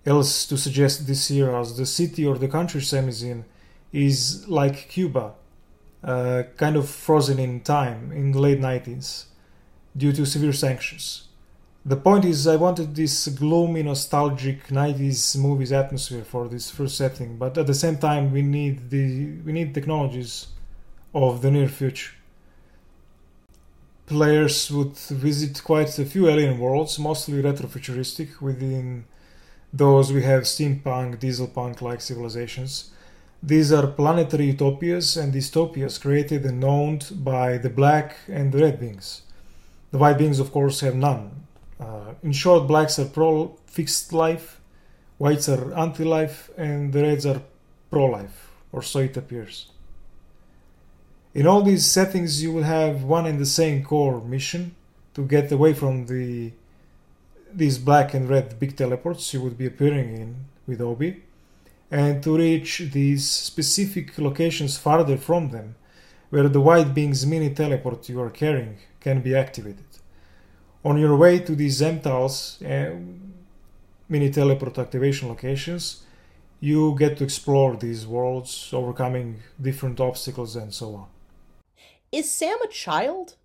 [0.05, 3.43] else to suggest this year, as the city or the country Sam is in
[3.91, 5.33] is like Cuba,
[6.03, 9.25] uh, kind of frozen in time in the late 90s
[9.95, 11.25] due to severe sanctions
[11.85, 17.37] the point is i wanted this gloomy nostalgic 90s movies atmosphere for this first setting
[17.37, 19.05] but at the same time we need the
[19.45, 20.47] we need technologies
[21.15, 22.11] of the near future.
[24.05, 29.05] Players would visit quite a few alien worlds mostly retrofuturistic within
[29.73, 32.91] those we have steampunk dieselpunk like civilizations.
[33.41, 38.79] These are planetary utopias and dystopias created and owned by the black and the red
[38.79, 39.21] beings.
[39.91, 41.44] The white beings of course have none
[41.79, 44.61] uh, in short, blacks are pro fixed life,
[45.17, 47.41] whites are anti life, and the reds are
[47.89, 49.71] pro life, or so it appears.
[51.33, 54.75] In all these settings, you will have one and the same core mission
[55.13, 56.51] to get away from the
[57.53, 60.35] these black and red big teleports you would be appearing in
[60.67, 61.23] with Obi,
[61.91, 65.75] and to reach these specific locations farther from them,
[66.29, 69.94] where the white being's mini teleport you are carrying can be activated
[70.85, 72.95] on your way to these MTALs, uh,
[74.07, 76.03] mini teleport activation locations,
[76.59, 81.07] you get to explore these worlds, overcoming different obstacles and so on.
[82.11, 83.35] Is Sam a child?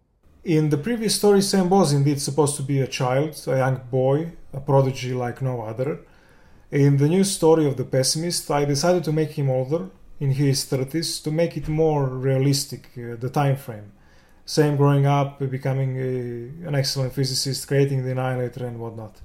[0.45, 4.33] In the previous story, Sam was indeed supposed to be a child, a young boy,
[4.53, 6.01] a prodigy like no other.
[6.71, 9.89] In the new story of the pessimist, I decided to make him older,
[10.21, 13.93] in his 30s, to make it more realistic, uh, the time frame.
[14.51, 19.21] Sam growing up, becoming a, an excellent physicist, creating the annihilator and whatnot.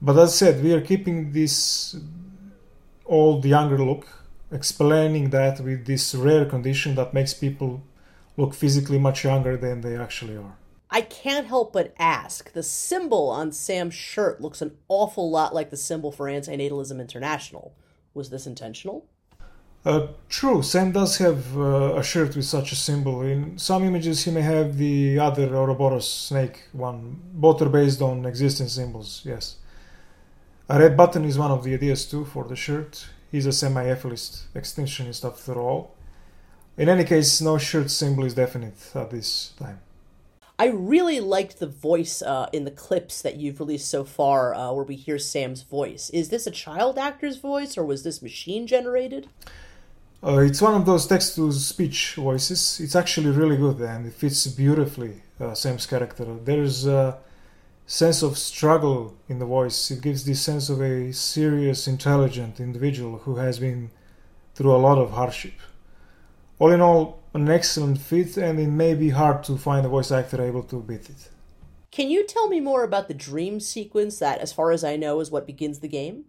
[0.00, 1.96] But as I said, we are keeping this
[3.04, 4.06] old, younger look,
[4.50, 7.82] explaining that with this rare condition that makes people
[8.38, 10.56] look physically much younger than they actually are.
[10.90, 12.54] I can't help but ask.
[12.54, 17.74] The symbol on Sam's shirt looks an awful lot like the symbol for Antinatalism International.
[18.14, 19.04] Was this intentional?
[19.86, 23.22] Uh, true, Sam does have uh, a shirt with such a symbol.
[23.22, 27.20] In some images, he may have the other Ouroboros snake one.
[27.32, 29.58] Both are based on existing symbols, yes.
[30.68, 33.06] A red button is one of the ideas too for the shirt.
[33.30, 35.94] He's a semi efilist extinctionist after all.
[36.76, 39.78] In any case, no shirt symbol is definite at this time.
[40.58, 44.72] I really liked the voice uh, in the clips that you've released so far, uh,
[44.72, 46.10] where we hear Sam's voice.
[46.10, 49.28] Is this a child actor's voice, or was this machine generated?
[50.26, 52.80] Uh, it's one of those text to speech voices.
[52.80, 56.26] It's actually really good and it fits beautifully uh, Sam's character.
[56.42, 57.18] There's a
[57.86, 59.88] sense of struggle in the voice.
[59.92, 63.92] It gives this sense of a serious, intelligent individual who has been
[64.56, 65.54] through a lot of hardship.
[66.58, 70.10] All in all, an excellent fit, and it may be hard to find a voice
[70.10, 71.30] actor able to beat it.
[71.92, 75.20] Can you tell me more about the dream sequence that, as far as I know,
[75.20, 76.24] is what begins the game?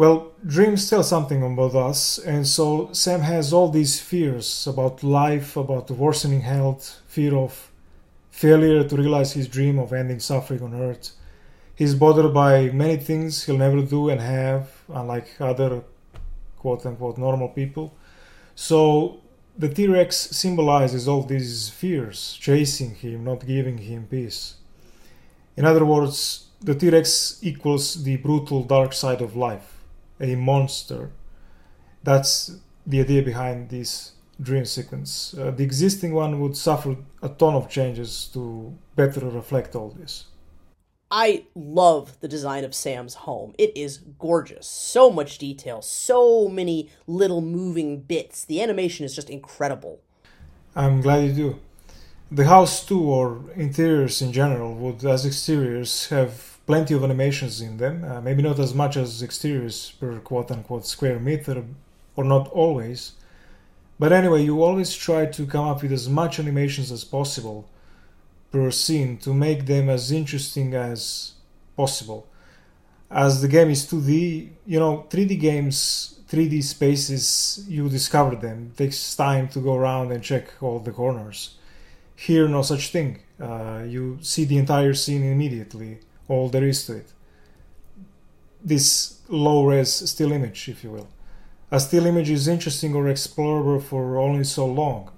[0.00, 5.58] Well, dreams tell something about us, and so Sam has all these fears about life,
[5.58, 7.70] about worsening health, fear of
[8.30, 11.10] failure to realize his dream of ending suffering on Earth.
[11.74, 15.82] He's bothered by many things he'll never do and have, unlike other
[16.56, 17.94] quote unquote normal people.
[18.54, 19.20] So
[19.58, 24.54] the T Rex symbolizes all these fears, chasing him, not giving him peace.
[25.58, 29.79] In other words, the T Rex equals the brutal dark side of life
[30.20, 31.10] a monster.
[32.02, 35.34] That's the idea behind this dream sequence.
[35.34, 40.26] Uh, the existing one would suffer a ton of changes to better reflect all this.
[41.10, 43.54] I love the design of Sam's home.
[43.58, 44.66] It is gorgeous.
[44.68, 48.44] So much detail, so many little moving bits.
[48.44, 50.00] The animation is just incredible.
[50.76, 51.58] I'm glad you do.
[52.30, 57.78] The house, too, or interiors in general, would, as exteriors, have plenty of animations in
[57.78, 58.04] them.
[58.04, 61.64] Uh, maybe not as much as exteriors per quote unquote square meter,
[62.14, 63.14] or not always.
[63.98, 67.68] But anyway, you always try to come up with as much animations as possible
[68.52, 71.32] per scene to make them as interesting as
[71.76, 72.28] possible.
[73.10, 74.12] As the game is 2D,
[74.64, 78.70] you know, 3D games, 3D spaces, you discover them.
[78.70, 81.56] It takes time to go around and check all the corners.
[82.14, 83.18] Here, no such thing.
[83.40, 85.98] Uh, you see the entire scene immediately
[86.30, 87.08] all there is to it.
[88.62, 91.08] This low res still image, if you will.
[91.72, 95.10] A still image is interesting or explorable for only so long.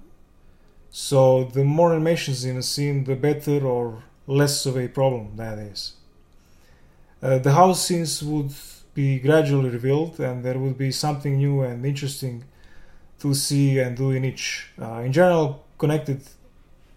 [0.91, 5.57] So the more animations in a scene, the better or less of a problem that
[5.57, 5.93] is.
[7.21, 8.53] Uh, the house scenes would
[8.93, 12.43] be gradually revealed, and there would be something new and interesting
[13.19, 14.69] to see and do in each.
[14.79, 16.21] Uh, in general, connected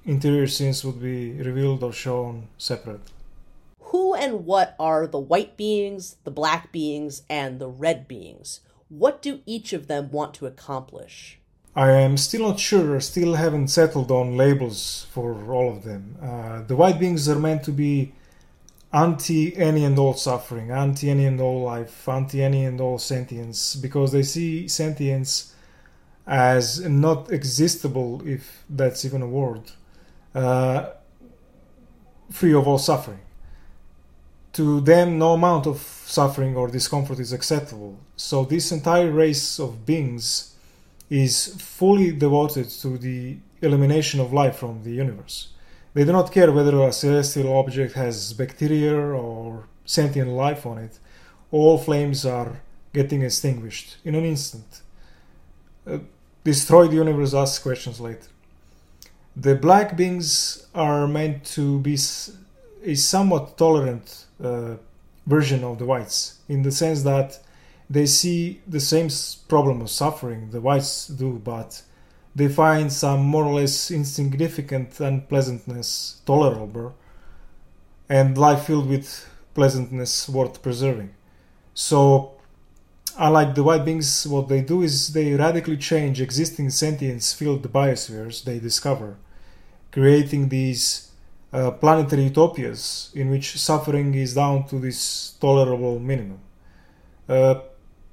[0.05, 3.16] interior scenes would be revealed or shown separately who
[4.17, 8.61] and what are the white beings, the black beings, and the red beings?
[8.89, 11.39] What do each of them want to accomplish?
[11.75, 16.17] I am still not sure, still haven't settled on labels for all of them.
[16.23, 18.13] Uh, the white beings are meant to be
[18.93, 23.77] anti any and all suffering, anti any and all life, anti any and all sentience,
[23.77, 25.55] because they see sentience
[26.27, 29.71] as not existable, if that's even a word,
[30.35, 30.91] uh,
[32.31, 33.21] free of all suffering
[34.57, 37.99] to them no amount of suffering or discomfort is acceptable.
[38.17, 40.55] So this entire race of beings
[41.11, 45.49] is fully devoted to the elimination of life from the universe.
[45.93, 50.99] They do not care whether a celestial object has bacteria or sentient life on it.
[51.51, 52.61] All flames are
[52.95, 54.81] getting extinguished in an instant.
[55.87, 55.99] Uh,
[56.45, 58.29] destroy the universe, ask questions later.
[59.37, 61.99] The black beings are meant to be
[62.85, 64.75] a somewhat tolerant uh,
[65.27, 67.39] version of the whites in the sense that
[67.89, 69.09] they see the same
[69.49, 71.83] problem of suffering the whites do, but
[72.35, 76.95] they find some more or less insignificant unpleasantness tolerable
[78.09, 81.15] and life filled with pleasantness worth preserving.
[81.75, 82.33] So,
[83.19, 88.45] unlike the white beings, what they do is they radically change existing sentience filled biospheres
[88.45, 89.17] they discover,
[89.93, 91.06] creating these
[91.57, 96.41] uh, planetary utopias in which suffering is down to this tolerable minimum.
[97.27, 97.55] Uh,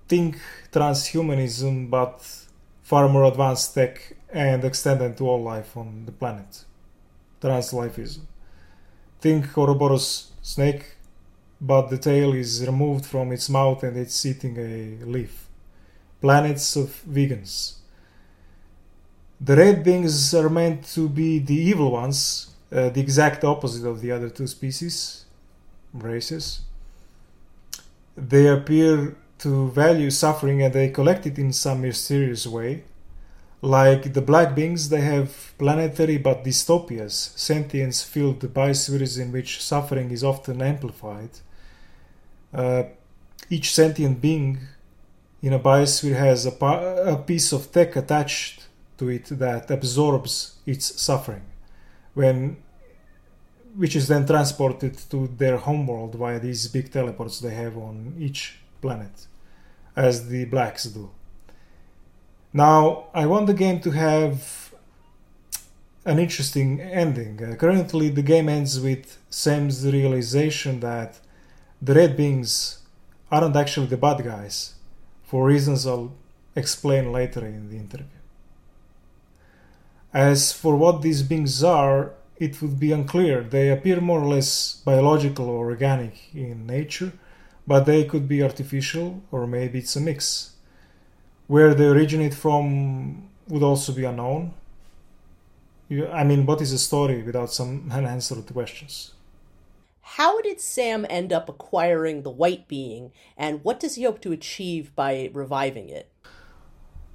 [0.08, 0.38] think
[0.72, 2.18] transhumanism, but
[2.84, 6.64] far more advanced tech and extended to all life on the planet.
[7.42, 8.22] Translifeism.
[9.20, 10.96] Think Ouroboros snake,
[11.60, 15.48] but the tail is removed from its mouth and it's eating a leaf.
[16.22, 17.76] Planets of vegans.
[19.42, 24.02] The red beings are meant to be the evil ones uh, the exact opposite of
[24.02, 25.26] the other two species,
[25.94, 26.62] races.
[28.18, 32.84] They appear to value suffering and they collect it in some mysterious way.
[33.62, 40.12] Like the black beings, they have planetary but dystopias, sentience filled biospheres in which suffering
[40.12, 41.30] is often amplified.
[42.54, 42.84] Uh,
[43.50, 44.60] each sentient being
[45.42, 48.68] in a biosphere has a, pa- a piece of tech attached
[48.98, 51.44] to it that absorbs its suffering
[52.14, 52.58] when
[53.76, 58.60] which is then transported to their homeworld via these big teleports they have on each
[58.82, 59.28] planet,
[59.96, 61.10] as the blacks do.
[62.52, 64.74] Now, I want the game to have
[66.06, 67.44] an interesting ending.
[67.44, 71.20] Uh, currently, the game ends with Sam's realization that
[71.82, 72.80] the red beings
[73.32, 74.76] aren't actually the bad guys,
[75.24, 76.14] for reasons I'll
[76.56, 78.06] explain later in the interview.
[80.14, 82.12] As for what these beings are,
[82.44, 83.42] it would be unclear.
[83.42, 87.14] They appear more or less biological or organic in nature,
[87.66, 90.52] but they could be artificial or maybe it's a mix.
[91.48, 94.54] Where they originate from would also be unknown.
[96.22, 99.14] I mean, what is a story without some unanswered questions?
[100.18, 104.34] How did Sam end up acquiring the white being, and what does he hope to
[104.34, 106.12] achieve by reviving it?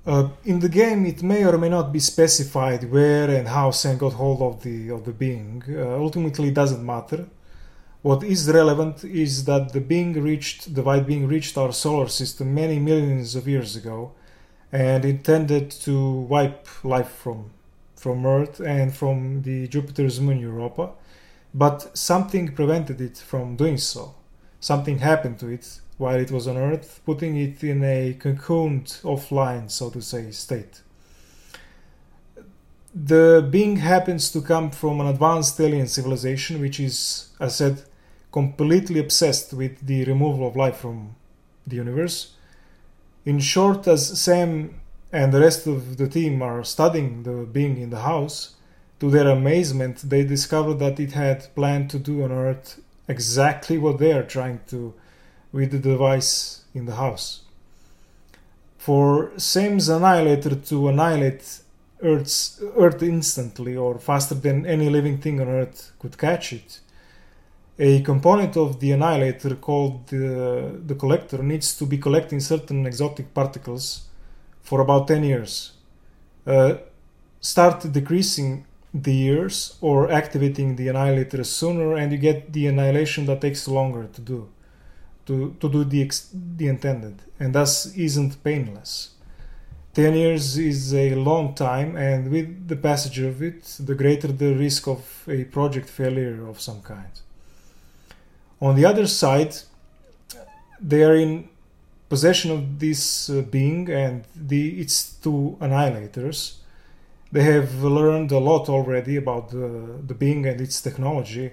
[0.06, 3.98] Uh, in the game, it may or may not be specified where and how Sam
[3.98, 5.62] got hold of the of the being.
[5.68, 7.26] Uh, ultimately, it doesn't matter.
[8.02, 12.54] What is relevant is that the being reached the white being reached our solar system
[12.54, 14.12] many millions of years ago,
[14.72, 17.50] and intended to wipe life from
[17.96, 20.90] from Earth and from the Jupiter's moon Europa,
[21.52, 24.14] but something prevented it from doing so.
[24.60, 29.70] Something happened to it while it was on Earth, putting it in a cocooned, offline,
[29.70, 30.80] so to say, state.
[32.94, 37.82] The being happens to come from an advanced alien civilization, which is, as said,
[38.32, 41.16] completely obsessed with the removal of life from
[41.66, 42.34] the universe.
[43.24, 44.80] In short, as Sam
[45.12, 48.54] and the rest of the team are studying the being in the house,
[49.00, 53.98] to their amazement, they discover that it had planned to do on Earth exactly what
[53.98, 54.94] they are trying to
[55.52, 57.42] with the device in the house.
[58.76, 61.60] For Sam's annihilator to annihilate
[62.00, 66.80] Earth's, Earth instantly or faster than any living thing on Earth could catch it,
[67.78, 73.32] a component of the annihilator called the, the collector needs to be collecting certain exotic
[73.34, 74.06] particles
[74.62, 75.72] for about 10 years.
[76.46, 76.74] Uh,
[77.40, 83.40] start decreasing the years or activating the annihilator sooner and you get the annihilation that
[83.40, 84.48] takes longer to do
[85.28, 86.10] to, to do the,
[86.56, 87.16] the intended.
[87.38, 89.10] And thus isn't painless.
[89.94, 94.54] 10 years is a long time and with the passage of it the greater the
[94.54, 97.12] risk of a project failure of some kind.
[98.60, 99.54] On the other side
[100.80, 101.48] they are in
[102.08, 106.58] possession of this uh, being and the its two annihilators.
[107.32, 109.68] They have learned a lot already about the,
[110.06, 111.52] the being and its technology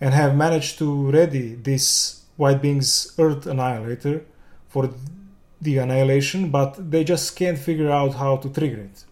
[0.00, 4.24] and have managed to ready this white being's Earth annihilator
[4.68, 4.88] for
[5.60, 9.04] the annihilation, but they just can't figure out how to trigger it.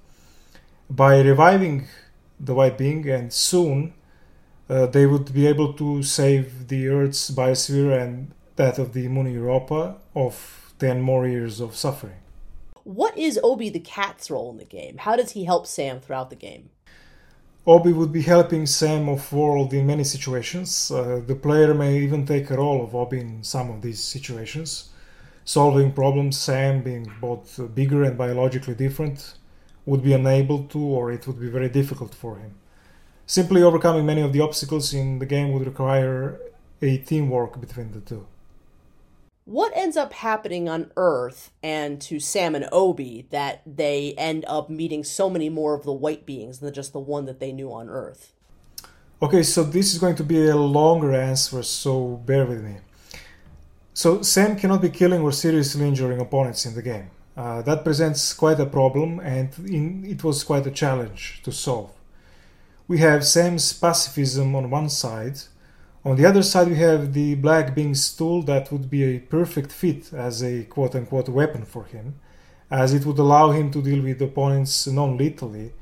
[0.89, 1.87] By reviving
[2.41, 3.93] the white being, and soon
[4.70, 9.31] uh, they would be able to save the Earth's biosphere and that of the moon
[9.31, 12.20] Europa of 10 more years of suffering.
[12.85, 14.97] What is Obi the cat's role in the game?
[14.99, 16.70] How does he help Sam throughout the game?
[17.68, 20.90] Obi would be helping Sam of World in many situations.
[20.90, 24.88] Uh, the player may even take a role of Obi in some of these situations.
[25.44, 29.34] Solving problems, Sam, being both bigger and biologically different,
[29.84, 32.54] would be unable to, or it would be very difficult for him.
[33.26, 36.40] Simply overcoming many of the obstacles in the game would require
[36.80, 38.26] a teamwork between the two
[39.49, 44.68] what ends up happening on Earth and to Sam and Obi that they end up
[44.68, 47.72] meeting so many more of the white beings than just the one that they knew
[47.72, 48.34] on Earth?
[49.22, 52.76] Okay, so this is going to be a longer answer, so bear with me.
[53.94, 57.11] So, Sam cannot be killing or seriously injuring opponents in the game.
[57.34, 61.90] Uh, that presents quite a problem, and in, it was quite a challenge to solve.
[62.86, 65.38] We have Sam's pacifism on one side,
[66.09, 69.70] on the other side, we have the Black Being's tool that would be a perfect
[69.70, 72.14] fit as a quote unquote weapon for him,
[72.70, 75.72] as it would allow him to deal with opponents non lethally,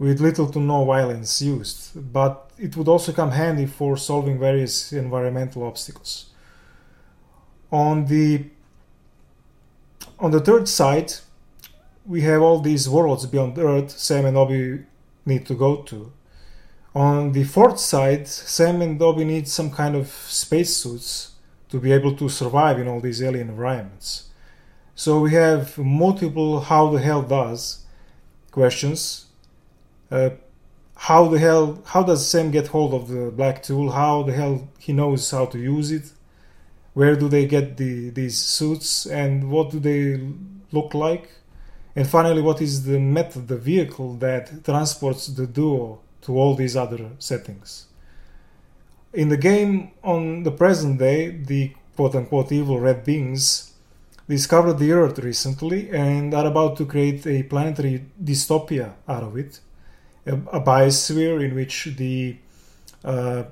[0.00, 4.92] with little to no violence used, but it would also come handy for solving various
[4.92, 6.30] environmental obstacles.
[7.70, 8.46] On the
[10.18, 11.12] on the third side,
[12.04, 14.84] we have all these worlds beyond Earth Sam and Obi
[15.24, 16.12] need to go to.
[16.94, 21.32] On the fourth side, Sam and Obi need some kind of spacesuits
[21.70, 24.28] to be able to survive in all these alien environments.
[24.94, 27.86] So we have multiple how the hell does
[28.50, 29.26] questions.
[30.10, 30.30] Uh,
[30.96, 33.92] how the hell how does Sam get hold of the black tool?
[33.92, 36.12] How the hell he knows how to use it?
[36.92, 40.20] Where do they get the these suits and what do they
[40.70, 41.30] look like?
[41.96, 46.76] And finally, what is the method, the vehicle that transports the duo to all these
[46.76, 47.86] other settings.
[49.12, 53.74] In the game on the present day, the quote unquote evil red beings
[54.28, 59.60] discovered the Earth recently and are about to create a planetary dystopia out of it,
[60.26, 62.36] a, a biosphere in which the
[63.04, 63.42] uh,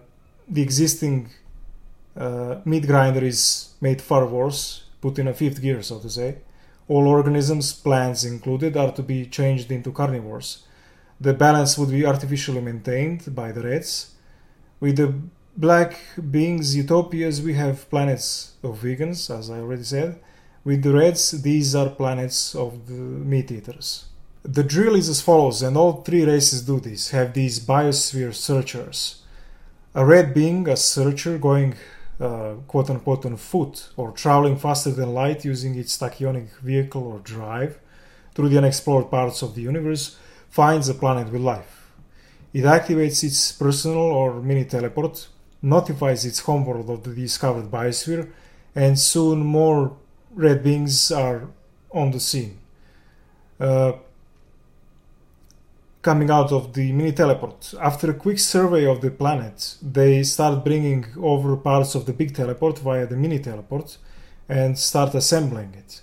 [0.49, 1.29] the existing
[2.17, 6.39] uh, meat grinder is made far worse, put in a fifth gear, so to say.
[6.89, 10.65] All organisms, plants included, are to be changed into carnivores
[11.21, 14.15] the balance would be artificially maintained by the reds,
[14.81, 15.15] with the
[15.57, 16.01] black
[16.31, 20.19] beings, utopias, we have planets of vegans, as I already said.
[20.65, 24.07] With the reds, these are planets of the meat eaters.
[24.43, 29.23] The drill is as follows, and all three races do this have these biosphere searchers.
[29.95, 31.75] A red being, a searcher, going
[32.21, 37.19] uh, quote unquote on foot or traveling faster than light using its tachyonic vehicle or
[37.19, 37.79] drive
[38.35, 40.17] through the unexplored parts of the universe,
[40.51, 41.93] finds a planet with life.
[42.53, 45.29] It activates its personal or mini teleport,
[45.63, 48.31] notifies its homeworld of the discovered biosphere,
[48.75, 49.97] and soon more
[50.35, 51.49] red beings are
[51.93, 52.59] on the scene.
[53.59, 53.93] Uh,
[56.03, 57.75] coming out of the mini teleport.
[57.81, 62.35] After a quick survey of the planet, they start bringing over parts of the big
[62.35, 63.99] teleport via the mini teleport
[64.49, 66.01] and start assembling it.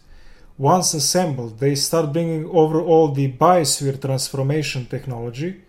[0.58, 5.62] Once assembled, they start bringing over all the biosphere transformation technology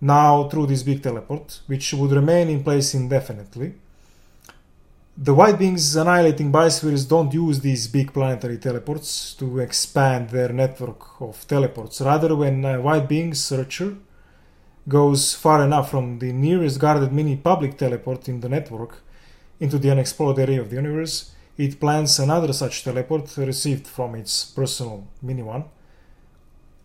[0.00, 3.74] now through this big teleport, which would remain in place indefinitely
[5.22, 11.20] the white beings annihilating biospheres don't use these big planetary teleports to expand their network
[11.20, 12.00] of teleports.
[12.00, 13.96] Rather, when a white being searcher
[14.88, 19.02] goes far enough from the nearest guarded mini public teleport in the network
[19.60, 24.46] into the unexplored area of the universe, it plans another such teleport received from its
[24.46, 25.64] personal mini one,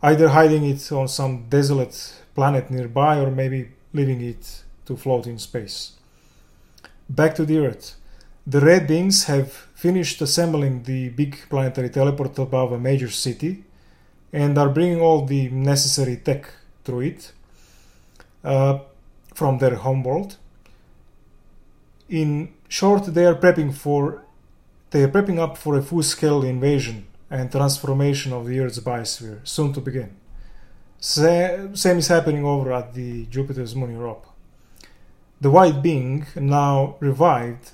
[0.02, 1.98] either hiding it on some desolate
[2.36, 5.94] planet nearby or maybe leaving it to float in space.
[7.10, 7.96] Back to the Earth.
[8.46, 13.64] The Red Beings have finished assembling the big planetary teleport above a major city
[14.34, 16.52] and are bringing all the necessary tech
[16.84, 17.32] through it
[18.44, 18.80] uh,
[19.34, 20.36] from their homeworld.
[22.10, 24.25] In short, they are prepping for
[24.92, 29.74] they are prepping up for a full-scale invasion and transformation of the Earth's biosphere soon
[29.74, 30.16] to begin.
[31.00, 34.30] Same is happening over at the Jupiter's moon Europa.
[35.42, 37.72] The white being, now revived,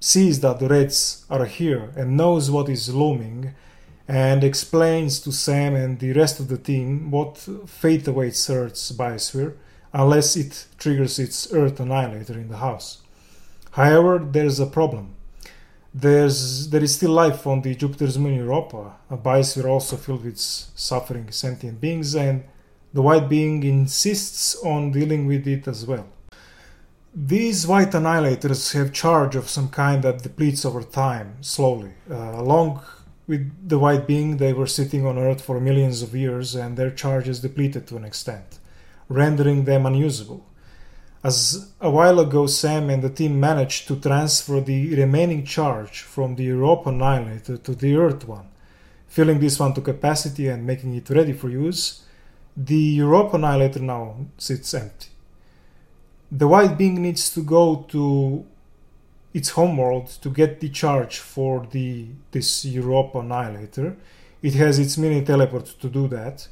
[0.00, 3.54] sees that the Reds are here and knows what is looming
[4.06, 7.36] and explains to Sam and the rest of the team what
[7.66, 9.54] fate awaits Earth's biosphere
[9.92, 13.02] unless it triggers its Earth annihilator in the house.
[13.72, 15.14] However, there's a problem.
[15.94, 20.38] There's, there is still life on the Jupiter's moon Europa, a biosphere also filled with
[20.38, 22.44] suffering sentient beings, and
[22.92, 26.06] the white being insists on dealing with it as well.
[27.14, 31.94] These white annihilators have charge of some kind that depletes over time, slowly.
[32.10, 32.82] Uh, along
[33.26, 36.90] with the white being, they were sitting on Earth for millions of years and their
[36.90, 38.58] charge is depleted to an extent,
[39.08, 40.46] rendering them unusable.
[41.22, 46.36] As a while ago, Sam and the team managed to transfer the remaining charge from
[46.36, 48.48] the Europa Annihilator to the Earth one,
[49.08, 52.02] filling this one to capacity and making it ready for use,
[52.56, 55.08] the Europa Annihilator now sits empty
[56.30, 58.44] the white being needs to go to
[59.32, 63.96] its homeworld to get the charge for the this Europa annihilator.
[64.42, 66.48] It has its mini teleport to do that.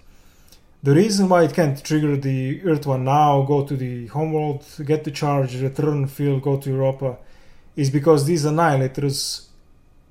[0.86, 5.02] The reason why it can't trigger the Earth one now, go to the homeworld, get
[5.02, 7.18] the charge, return field, go to Europa,
[7.74, 9.46] is because these annihilators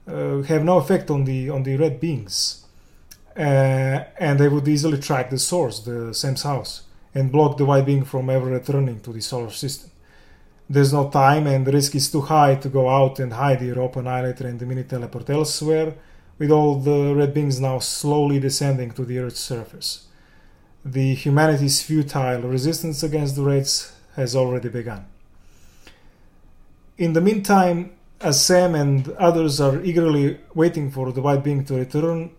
[0.06, 2.66] uh, have no effect on the on the red beings,
[3.38, 6.82] uh, and they would easily track the source, the Sam's house
[7.14, 9.90] and block the white being from ever returning to the solar system.
[10.70, 13.68] There's no time and the risk is too high to go out and hide the
[13.68, 15.94] Europa Annihilator and the mini teleport elsewhere,
[16.38, 20.02] with all the red beings now slowly descending to the Earth's surface.
[20.88, 25.08] The humanity's futile resistance against the Reds has already begun.
[27.00, 31.74] In the meantime, as Sam and others are eagerly waiting for the white being to
[31.74, 32.30] return,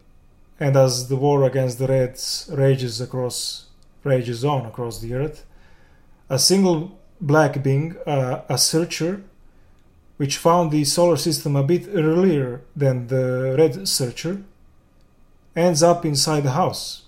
[0.60, 3.66] and as the war against the Reds rages across
[4.04, 5.44] rages on across the earth.
[6.30, 9.22] A single black being, uh, a searcher,
[10.18, 14.42] which found the solar system a bit earlier than the red searcher,
[15.56, 17.05] ends up inside the house.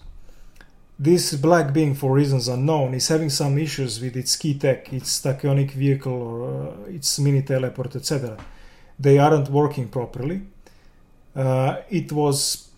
[1.00, 5.20] This black being, for reasons unknown, is having some issues with its key tech, its
[5.22, 8.36] tachyonic vehicle or uh, its mini teleport, etc.
[8.98, 10.42] They aren't working properly.
[11.36, 12.70] Uh, it was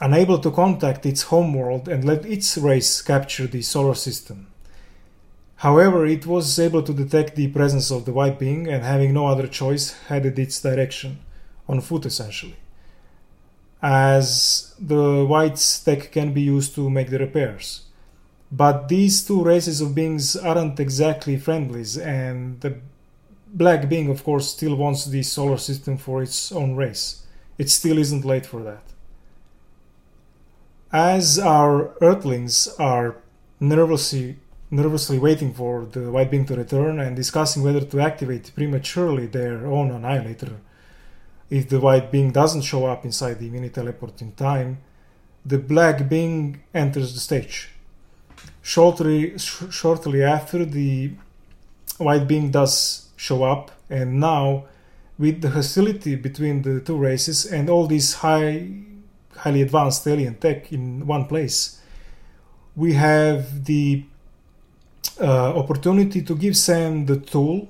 [0.00, 4.48] unable to contact its homeworld and let its race capture the solar system.
[5.56, 9.26] However, it was able to detect the presence of the white being and, having no
[9.26, 11.20] other choice, headed its direction,
[11.68, 12.56] on foot essentially.
[13.82, 17.84] As the white tech can be used to make the repairs.
[18.50, 22.78] But these two races of beings aren't exactly friendlies, and the
[23.46, 27.24] black being, of course, still wants the solar system for its own race.
[27.58, 28.82] It still isn't late for that
[30.92, 33.16] as our earthlings are
[33.60, 34.36] nervously
[34.70, 39.66] nervously waiting for the white being to return and discussing whether to activate prematurely their
[39.66, 40.60] own annihilator.
[41.50, 44.78] If the white being doesn't show up inside the mini teleport in time,
[45.44, 47.70] the black being enters the stage.
[48.60, 51.12] Shortly, sh- shortly after, the
[51.96, 54.64] white being does show up, and now,
[55.18, 58.68] with the hostility between the two races and all this high,
[59.36, 61.80] highly advanced alien tech in one place,
[62.76, 64.04] we have the
[65.20, 67.68] uh, opportunity to give Sam the tool,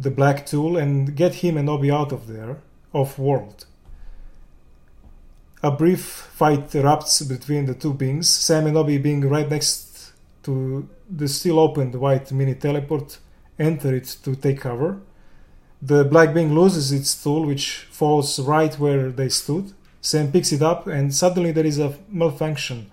[0.00, 2.58] the black tool, and get him and Obi out of there,
[2.92, 3.66] off world.
[5.62, 10.12] A brief fight erupts between the two beings, Sam and Obi being right next
[10.44, 13.18] to the still opened white mini teleport,
[13.58, 15.00] enter it to take cover.
[15.82, 19.72] The black being loses its tool, which falls right where they stood.
[20.00, 22.90] Sam picks it up, and suddenly there is a malfunction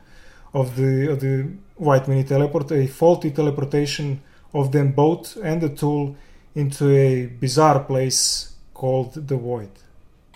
[0.53, 4.21] of the of the white mini teleport, a faulty teleportation
[4.53, 6.15] of them both and the tool
[6.55, 9.69] into a bizarre place called the void.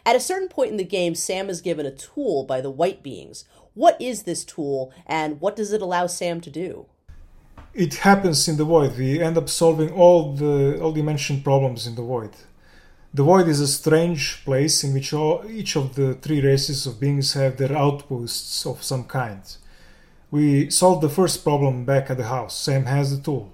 [0.05, 3.01] At a certain point in the game, Sam is given a tool by the white
[3.01, 3.45] beings.
[3.73, 6.87] What is this tool, and what does it allow Sam to do?
[7.73, 8.97] It happens in the void.
[8.97, 12.31] We end up solving all the all the mentioned problems in the void.
[13.13, 16.99] The void is a strange place in which all, each of the three races of
[16.99, 19.41] beings have their outposts of some kind.
[20.29, 22.55] We solved the first problem back at the house.
[22.59, 23.51] Sam has the tool.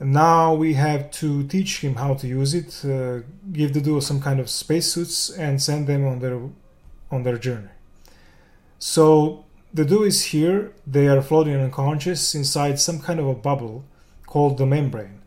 [0.00, 4.20] Now we have to teach him how to use it, uh, give the duo some
[4.20, 6.38] kind of spacesuits, and send them on their
[7.10, 7.70] on their journey.
[8.78, 9.44] So
[9.74, 10.72] the duo is here.
[10.86, 13.84] They are floating unconscious inside some kind of a bubble
[14.26, 15.20] called the membrane.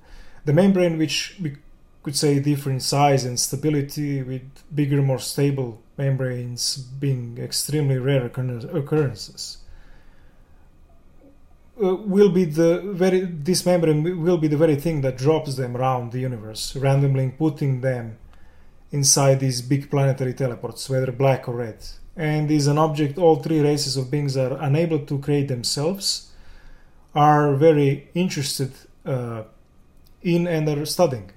[0.46, 1.58] The membrane, which we
[2.04, 4.42] could say different size and stability, with
[4.74, 9.61] bigger, more stable membranes being extremely rare occurrences
[11.82, 15.76] uh, will be the very this membrane will be the very thing that drops them
[15.76, 18.18] around the universe, randomly putting them
[18.92, 21.78] inside these big planetary teleports, whether black or red.
[22.16, 26.32] And is an object all three races of beings are unable to create themselves,
[27.16, 28.74] are very interested
[29.06, 29.44] uh,
[30.22, 31.32] in and are studying.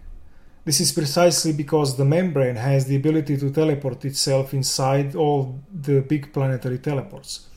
[0.64, 6.00] This is precisely because the membrane has the ability to teleport itself inside all the
[6.00, 7.48] big planetary teleports.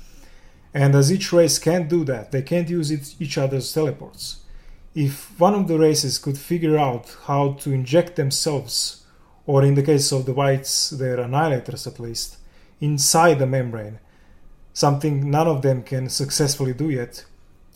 [0.78, 4.42] And as each race can't do that, they can't use it, each other's teleports.
[4.94, 9.04] If one of the races could figure out how to inject themselves,
[9.48, 12.38] or in the case of the whites, their annihilators at least,
[12.80, 13.98] inside the membrane,
[14.72, 17.26] something none of them can successfully do yet,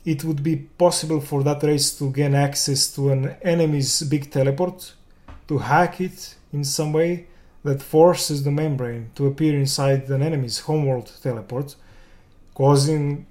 [0.05, 4.93] it would be possible for that race to gain access to an enemy's big teleport,
[5.47, 7.25] to hack it in some way
[7.63, 11.75] that forces the membrane to appear inside an enemy's homeworld teleport
[12.53, 13.25] causing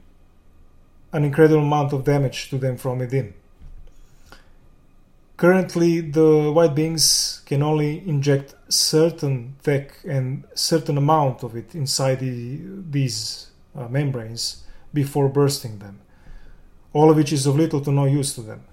[1.13, 3.35] an incredible amount of damage to them from within.
[5.37, 12.21] Currently, the white beings can only inject certain tech and certain amount of it inside
[12.21, 12.61] the,
[12.91, 16.01] these uh, membranes before bursting them,
[16.93, 18.65] all of which is of little to no use to them.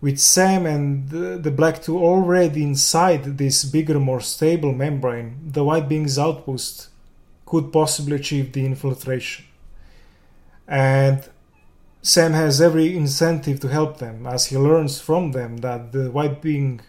[0.00, 5.64] With Sam and the, the Black Tool already inside this bigger, more stable membrane, the
[5.64, 6.90] white beings' outpost
[7.44, 9.46] could possibly achieve the infiltration.
[10.66, 11.28] And
[12.02, 16.42] Sam has every incentive to help them as he learns from them that the white
[16.42, 16.80] being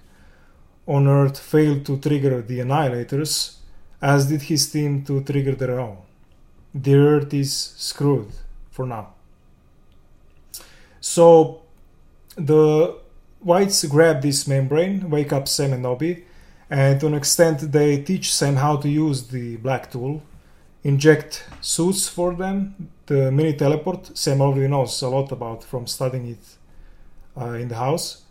[0.87, 3.55] on Earth failed to trigger the Annihilators,
[4.01, 5.97] as did his team to trigger their own.
[6.73, 8.31] The Earth is screwed
[8.69, 9.13] for now.
[10.99, 11.61] So
[12.35, 12.97] the
[13.39, 16.25] whites grab this membrane, wake up Sam and Obi,
[16.69, 20.21] and to an extent they teach Sam how to use the black tool
[20.85, 22.89] inject suits for them.
[23.07, 26.45] The mini teleport, Sam already knows a lot about from studying it
[27.35, 28.21] uh, in the house.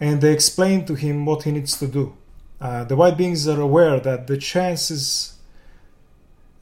[0.00, 2.16] And they explain to him what he needs to do.
[2.60, 5.34] Uh, the white beings are aware that the chances,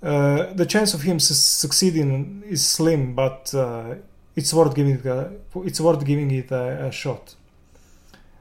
[0.02, 3.94] uh, the chance of him su- succeeding is slim, but uh,
[4.34, 7.36] it's worth giving it a, it's worth giving it a, a shot.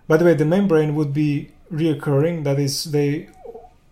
[0.07, 2.43] By the way, the membrane would be reoccurring.
[2.43, 3.29] That is, they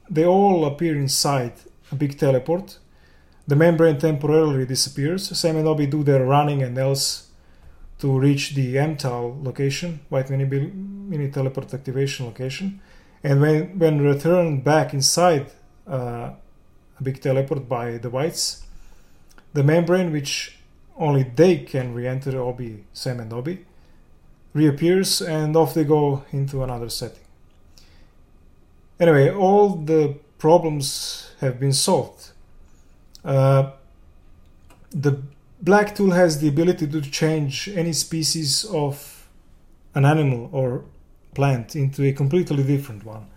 [0.09, 1.53] they all appear inside
[1.91, 2.79] a big teleport.
[3.47, 5.37] The membrane temporarily disappears.
[5.37, 7.29] Sam and Obi do their running and else
[7.99, 12.79] to reach the MTAL location, White Mini, Mini Teleport Activation location.
[13.23, 15.51] And when, when returned back inside
[15.87, 16.31] uh,
[16.99, 18.65] a big teleport by the Whites,
[19.53, 20.57] the membrane, which
[20.97, 23.65] only they can re enter, Obi, Sam, and Obi,
[24.53, 27.23] reappears and off they go into another setting.
[28.99, 32.31] Anyway, all the problems have been solved.
[33.23, 33.71] Uh,
[34.89, 35.21] the
[35.61, 39.27] black tool has the ability to change any species of
[39.93, 40.85] an animal or
[41.35, 43.27] plant into a completely different one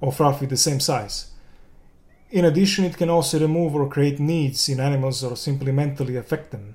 [0.00, 1.30] of roughly the same size.
[2.30, 6.50] In addition, it can also remove or create needs in animals or simply mentally affect
[6.50, 6.74] them.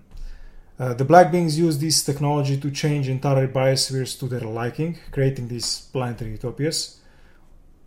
[0.80, 5.48] Uh, the black beings use this technology to change entire biospheres to their liking, creating
[5.48, 7.00] these planetary utopias.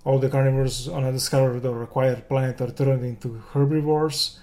[0.04, 4.38] All the carnivores on a discovered or acquired planet are turned into herbivores.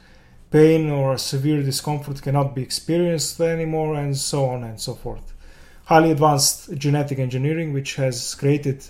[0.51, 5.33] Pain or severe discomfort cannot be experienced anymore, and so on and so forth.
[5.85, 8.85] Highly advanced genetic engineering, which has created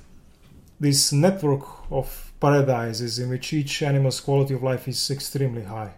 [0.79, 5.93] this network of paradises in which each animal's quality of life is extremely high.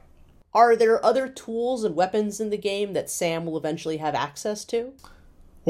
[0.54, 4.64] Are there other tools and weapons in the game that Sam will eventually have access
[4.66, 4.94] to?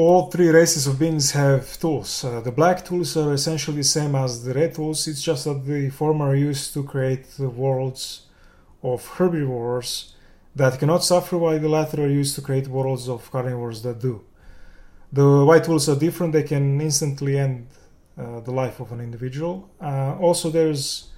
[0.02, 2.24] All three races of beings have tools.
[2.24, 5.66] Uh, the black tools are essentially the same as the red tools, it's just that
[5.66, 8.22] the former are used to create the worlds
[8.82, 10.14] of herbivores
[10.56, 14.24] that cannot suffer, while the latter are used to create worlds of carnivores that do.
[15.12, 17.66] The white tools are different, they can instantly end
[18.16, 19.68] uh, the life of an individual.
[19.82, 21.10] Uh, also, there's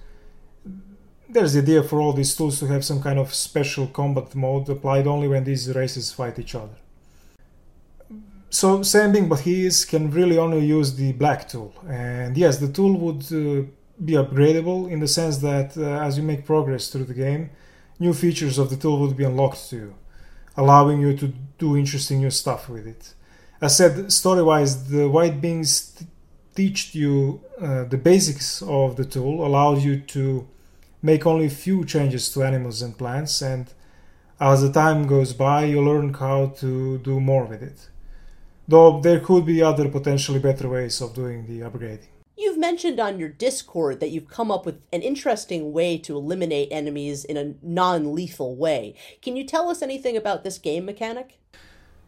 [1.29, 4.67] there's the idea for all these tools to have some kind of special combat mode
[4.67, 6.82] applied only when these races fight each other.
[8.53, 12.59] So Sam being but he is can really only use the black tool, and yes,
[12.59, 13.65] the tool would uh,
[14.05, 17.49] be upgradable in the sense that uh, as you make progress through the game,
[17.97, 19.95] new features of the tool would be unlocked to you,
[20.55, 23.15] allowing you to do interesting new stuff with it.
[23.59, 26.03] As said, story-wise, the white beings
[26.53, 30.47] teach you uh, the basics of the tool, allows you to
[31.01, 33.73] make only few changes to animals and plants, and
[34.39, 37.89] as the time goes by, you learn how to do more with it.
[38.67, 42.07] Though there could be other potentially better ways of doing the upgrading.
[42.37, 46.69] You've mentioned on your Discord that you've come up with an interesting way to eliminate
[46.71, 48.95] enemies in a non lethal way.
[49.21, 51.39] Can you tell us anything about this game mechanic?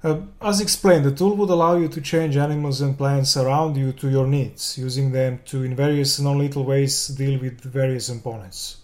[0.04, 3.92] Uh, as explained, the tool would allow you to change animals and plants around you
[3.92, 8.78] to your needs, using them to, in various non lethal ways, deal with various opponents.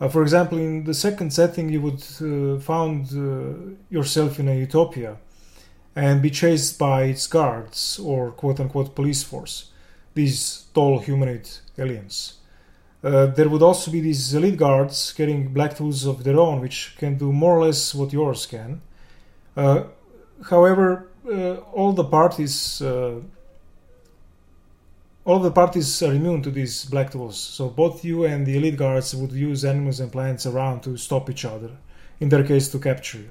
[0.00, 4.54] Uh, for example, in the second setting, you would uh, found uh, yourself in a
[4.54, 5.16] utopia
[5.96, 9.70] and be chased by its guards or quote unquote police force,
[10.14, 12.34] these tall humanoid aliens.
[13.02, 16.94] Uh, there would also be these elite guards carrying black tools of their own, which
[16.98, 18.80] can do more or less what yours can.
[19.56, 19.84] Uh,
[20.48, 23.20] however, uh, all the parties uh,
[25.26, 28.76] all the parties are immune to these black tools, so both you and the elite
[28.76, 31.70] guards would use animals and plants around to stop each other,
[32.20, 33.30] in their case to capture you.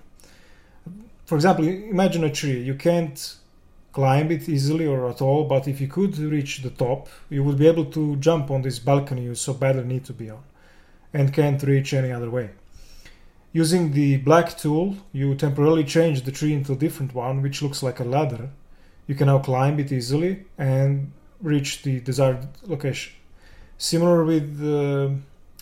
[1.33, 2.61] For example, imagine a tree.
[2.61, 3.37] You can't
[3.91, 7.57] climb it easily or at all, but if you could reach the top, you would
[7.57, 10.43] be able to jump on this balcony you so badly need to be on,
[11.11, 12.51] and can't reach any other way.
[13.51, 17.81] Using the black tool, you temporarily change the tree into a different one, which looks
[17.81, 18.51] like a ladder.
[19.07, 21.11] You can now climb it easily and
[21.41, 23.13] reach the desired location.
[23.79, 25.09] Similar with uh,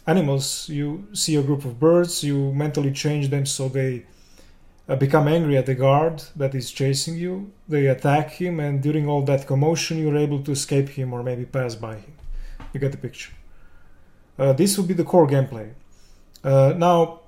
[0.06, 4.04] animals, you see a group of birds, you mentally change them so they
[4.88, 7.52] become angry at the guard that is chasing you.
[7.68, 11.46] They attack him, and during all that commotion, you're able to escape him or maybe
[11.46, 12.14] pass by him.
[12.74, 13.34] You get the picture.
[14.38, 15.72] Uh, this would be the core gameplay.
[16.44, 17.20] Uh, now,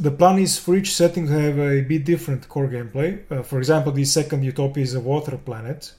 [0.00, 3.20] the plan is for each setting to have a bit different core gameplay.
[3.30, 5.92] Uh, for example, the second Utopia is a water planet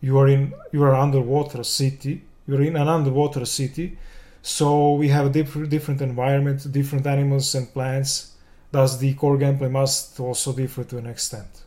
[0.00, 3.98] you are in you are underwater city you're in an underwater city
[4.42, 8.29] so we have a different different environment different animals and plants
[8.70, 11.64] thus the core gameplay must also differ to an extent?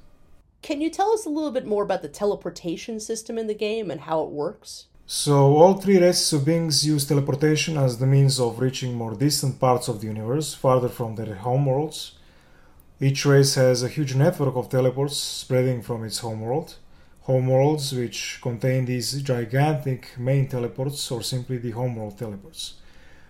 [0.62, 3.92] Can you tell us a little bit more about the teleportation system in the game
[3.92, 4.88] and how it works?
[5.06, 9.60] So all three races of beings use teleportation as the means of reaching more distant
[9.60, 12.14] parts of the universe farther from their homeworlds
[13.00, 16.78] each race has a huge network of teleports spreading from its homeworld
[17.28, 22.76] homeworlds which contain these gigantic main teleports or simply the homeworld teleports.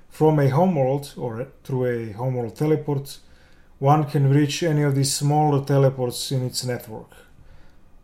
[0.09, 3.17] From a homeworld or through a homeworld teleport,
[3.84, 7.11] one can reach any of these smaller teleports in its network.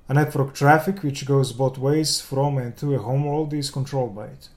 [0.09, 4.25] A network traffic which goes both ways from and to a homeworld is controlled by
[4.25, 4.49] it.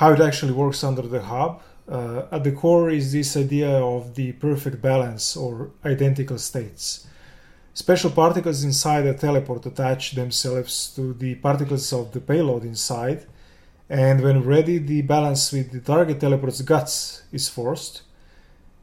[0.00, 4.16] How it actually works under the hub, uh, at the core is this idea of
[4.16, 7.06] the perfect balance or identical states
[7.84, 13.24] Special particles inside a teleport attach themselves to the particles of the payload inside,
[13.88, 18.02] and when ready, the balance with the target teleport's guts is forced.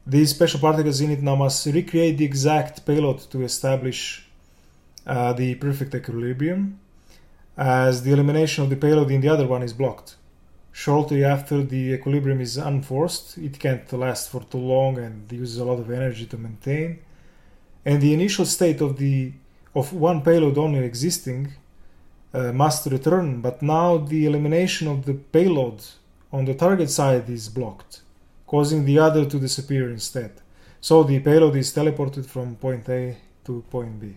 [0.06, 4.26] These special particles in it now must recreate the exact payload to establish
[5.06, 6.78] uh, the perfect equilibrium,
[7.56, 10.16] as the elimination of the payload in the other one is blocked.
[10.72, 15.64] Shortly after the equilibrium is unforced, it can't last for too long and uses a
[15.64, 16.98] lot of energy to maintain
[17.86, 19.32] and the initial state of the
[19.74, 21.52] of one payload only existing
[22.34, 25.80] uh, must return, but now the elimination of the payload
[26.32, 28.00] on the target side is blocked,
[28.46, 30.32] causing the other to disappear instead.
[30.80, 34.16] So the payload is teleported from point A to point B,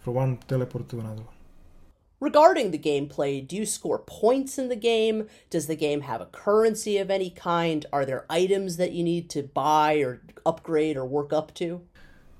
[0.00, 1.34] from one teleport to another one.
[2.20, 5.28] Regarding the gameplay, do you score points in the game?
[5.50, 7.84] Does the game have a currency of any kind?
[7.92, 11.82] Are there items that you need to buy or upgrade or work up to?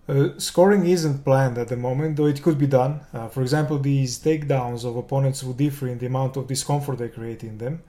[0.09, 3.01] Uh, scoring isn't planned at the moment, though it could be done.
[3.13, 7.09] Uh, for example, these takedowns of opponents will differ in the amount of discomfort they
[7.09, 7.83] create in them.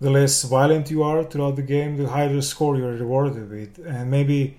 [0.00, 3.78] The less violent you are throughout the game, the higher score you are rewarded with,
[3.86, 4.56] and maybe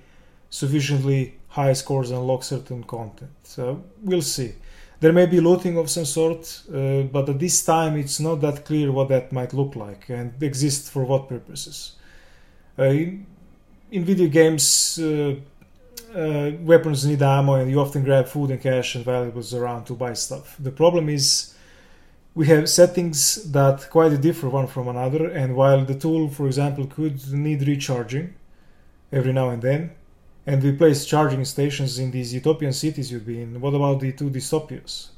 [0.52, 3.32] sufficiently high scores unlock certain content.
[3.44, 4.54] So we'll see.
[5.00, 8.66] There may be looting of some sort, uh, but at this time it's not that
[8.66, 11.94] clear what that might look like and exist for what purposes.
[12.78, 13.26] Uh, in,
[13.90, 15.36] in, video games, uh,
[16.16, 19.94] uh, weapons need ammo, and you often grab food and cash and valuables around to
[19.94, 20.56] buy stuff.
[20.60, 21.56] The problem is
[22.34, 26.88] we have settings that quite differ one from another, and while the tool, for example,
[26.88, 28.34] could need recharging
[29.12, 29.92] every now and then,
[30.46, 34.12] and we place charging stations in these utopian cities you'd be in, what about the
[34.12, 35.10] two dystopias,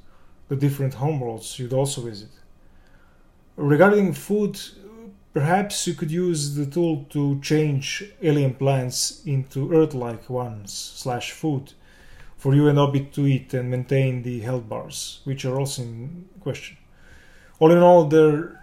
[0.48, 2.30] the different homeworlds you'd also visit?
[3.56, 4.60] Regarding food,
[5.34, 11.74] Perhaps you could use the tool to change alien plants into Earth-like ones slash food
[12.38, 16.30] for you and Obi to eat and maintain the health bars, which are also in
[16.40, 16.78] question.
[17.64, 18.60] All in all, there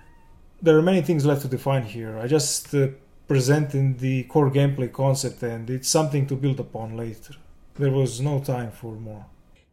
[0.61, 2.19] there are many things left to define here.
[2.19, 2.89] I just uh,
[3.29, 7.33] presented the core gameplay concept, and it's something to build upon later.
[7.77, 9.25] There was no time for more.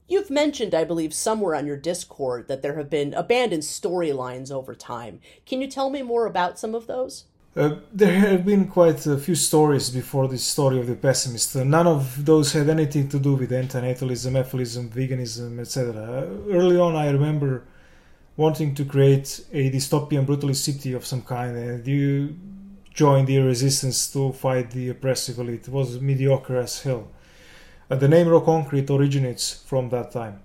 [0.07, 4.73] You've mentioned, I believe, somewhere on your Discord that there have been abandoned storylines over
[4.73, 5.19] time.
[5.45, 7.25] Can you tell me more about some of those?
[7.53, 11.53] Uh, there have been quite a few stories before this story of the pessimist.
[11.53, 16.30] None of those had anything to do with antinatalism, efilism, veganism, etc.
[16.49, 17.65] early on, I remember
[18.38, 22.38] wanting to create a dystopian brutalist city of some kind, and you
[22.94, 25.68] joined the resistance to fight the oppressive elite.
[25.68, 27.08] It was mediocre as hell.
[27.90, 30.42] Uh, the name Raw Concrete originates from that time.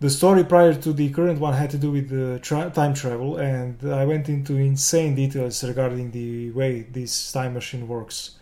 [0.00, 3.38] The story prior to the current one had to do with uh, tra- time travel,
[3.38, 8.32] and I went into insane details regarding the way this time machine works.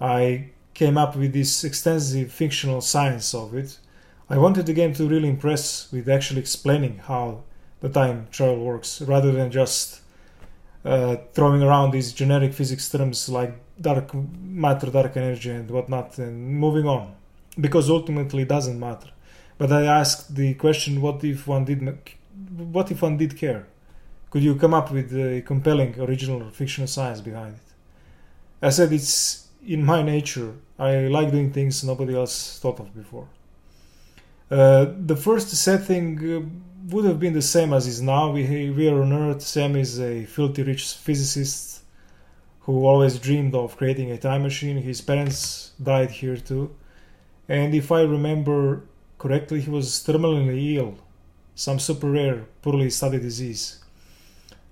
[0.00, 3.78] I came up with this extensive fictional science of it.
[4.28, 7.44] I wanted the game to really impress with actually explaining how
[7.82, 10.00] the time travel works, rather than just
[10.84, 16.58] uh, throwing around these generic physics terms like dark matter, dark energy, and whatnot, and
[16.58, 17.14] moving on
[17.60, 19.10] because ultimately it doesn't matter.
[19.58, 21.80] But I asked the question: What if one did?
[22.56, 23.66] What if one did care?
[24.30, 28.66] Could you come up with a compelling original fictional science behind it?
[28.66, 30.54] I said it's in my nature.
[30.78, 33.28] I like doing things nobody else thought of before.
[34.50, 36.40] Uh, the first setting uh,
[36.86, 38.30] would have been the same as is now.
[38.30, 39.42] We, we are on Earth.
[39.42, 41.82] Sam is a filthy rich physicist
[42.60, 44.76] who always dreamed of creating a time machine.
[44.76, 46.74] His parents died here too
[47.48, 48.84] and if I remember
[49.18, 50.98] correctly, he was terminally ill,
[51.54, 53.78] some super rare, poorly studied disease.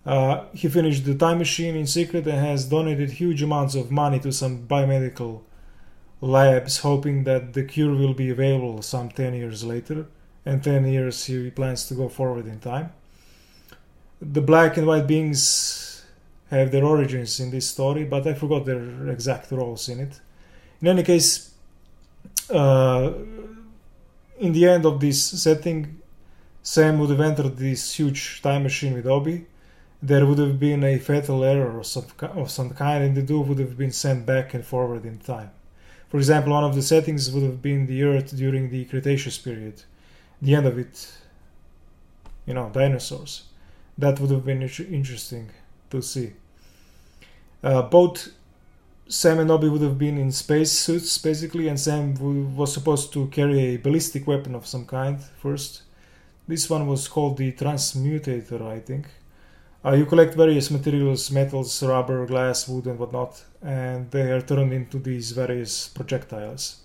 [0.07, 4.19] Uh, he finished the time machine in secret and has donated huge amounts of money
[4.21, 5.43] to some biomedical
[6.21, 10.07] labs, hoping that the cure will be available some 10 years later.
[10.45, 12.93] And 10 years he plans to go forward in time.
[14.21, 16.05] The black and white beings
[16.51, 20.21] have their origins in this story, but I forgot their exact roles in it.
[20.81, 21.55] In any case,
[22.51, 23.13] uh,
[24.39, 26.01] in the end of this setting,
[26.63, 29.47] Sam would have entered this huge time machine with Obi.
[30.03, 33.43] There would have been a fatal error of some, of some kind, and the duo
[33.43, 35.51] would have been sent back and forward in time.
[36.09, 39.83] For example, one of the settings would have been the Earth during the Cretaceous period.
[40.43, 41.13] The end of it,
[42.47, 43.45] you know, dinosaurs.
[43.99, 45.51] That would have been interesting
[45.91, 46.33] to see.
[47.63, 48.29] Uh, both
[49.09, 52.15] Sam and Obi would have been in space suits basically, and Sam
[52.57, 55.83] was supposed to carry a ballistic weapon of some kind first.
[56.47, 59.09] This one was called the Transmutator, I think.
[59.85, 64.73] Uh, you collect various materials, metals, rubber, glass, wood, and whatnot, and they are turned
[64.73, 66.80] into these various projectiles.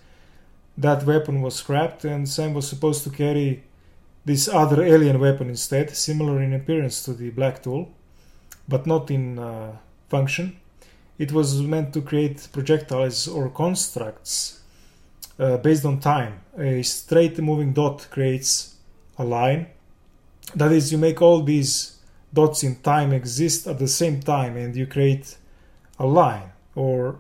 [0.78, 3.64] That weapon was scrapped, and Sam was supposed to carry
[4.26, 7.90] this other alien weapon instead, similar in appearance to the Black Tool,
[8.68, 9.78] but not in uh,
[10.10, 10.58] function
[11.18, 14.62] it was meant to create projectiles or constructs
[15.40, 16.42] uh, based on time.
[16.58, 18.76] A straight moving dot creates
[19.18, 19.68] a line.
[20.54, 21.98] That is, you make all these
[22.34, 25.38] dots in time exist at the same time and you create
[25.98, 27.20] a line or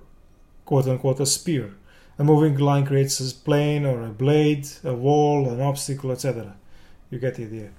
[0.65, 1.73] quote unquote a spear.
[2.17, 6.55] A moving line creates a plane or a blade, a wall, an obstacle, etc.
[7.09, 7.69] You get the idea.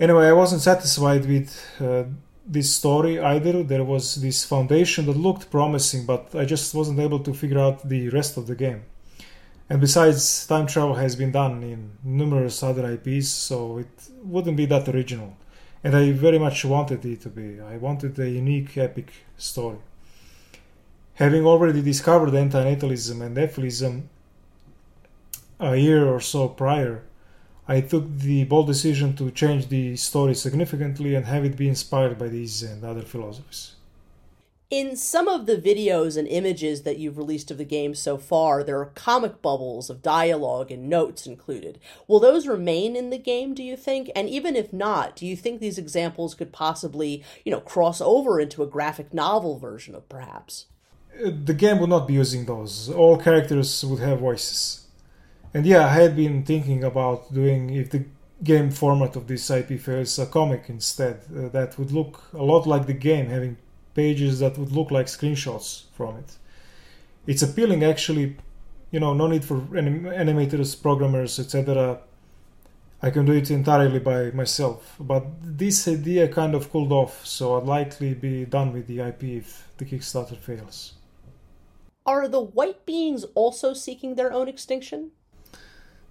[0.00, 2.04] Anyway, I wasn't satisfied with uh,
[2.46, 3.62] this story either.
[3.62, 7.88] There was this foundation that looked promising, but I just wasn't able to figure out
[7.88, 8.82] the rest of the game.
[9.68, 14.66] And besides, time travel has been done in numerous other IPs, so it wouldn't be
[14.66, 15.36] that original.
[15.84, 17.60] And I very much wanted it to be.
[17.60, 19.78] I wanted a unique, epic story.
[21.22, 24.08] Having already discovered antinatalism and efilism
[25.60, 27.04] a year or so prior,
[27.68, 32.18] I took the bold decision to change the story significantly and have it be inspired
[32.18, 33.76] by these and other philosophies.
[34.68, 38.64] In some of the videos and images that you've released of the game so far,
[38.64, 41.78] there are comic bubbles of dialogue and notes included.
[42.08, 44.10] Will those remain in the game, do you think?
[44.16, 48.40] And even if not, do you think these examples could possibly, you know, cross over
[48.40, 50.66] into a graphic novel version of perhaps?
[51.20, 52.90] The game would not be using those.
[52.90, 54.86] All characters would have voices.
[55.54, 58.04] And yeah, I had been thinking about doing, if the
[58.42, 61.20] game format of this IP fails, a comic instead.
[61.36, 63.56] Uh, that would look a lot like the game, having
[63.94, 66.36] pages that would look like screenshots from it.
[67.26, 68.36] It's appealing actually,
[68.90, 72.00] you know, no need for anim- animators, programmers, etc.
[73.00, 74.96] I can do it entirely by myself.
[74.98, 79.24] But this idea kind of cooled off, so I'd likely be done with the IP
[79.24, 80.94] if the Kickstarter fails.
[82.04, 85.12] Are the white beings also seeking their own extinction?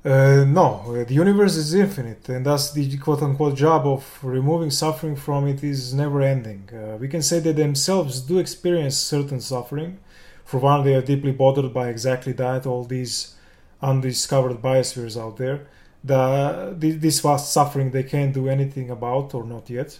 [0.03, 5.15] Uh, no, the universe is infinite, and thus the quote unquote job of removing suffering
[5.15, 6.67] from it is never ending.
[6.73, 9.99] Uh, we can say that themselves do experience certain suffering.
[10.43, 13.35] For one, they are deeply bothered by exactly that, all these
[13.81, 15.67] undiscovered biospheres out there.
[16.03, 19.99] The, this vast suffering they can't do anything about, or not yet.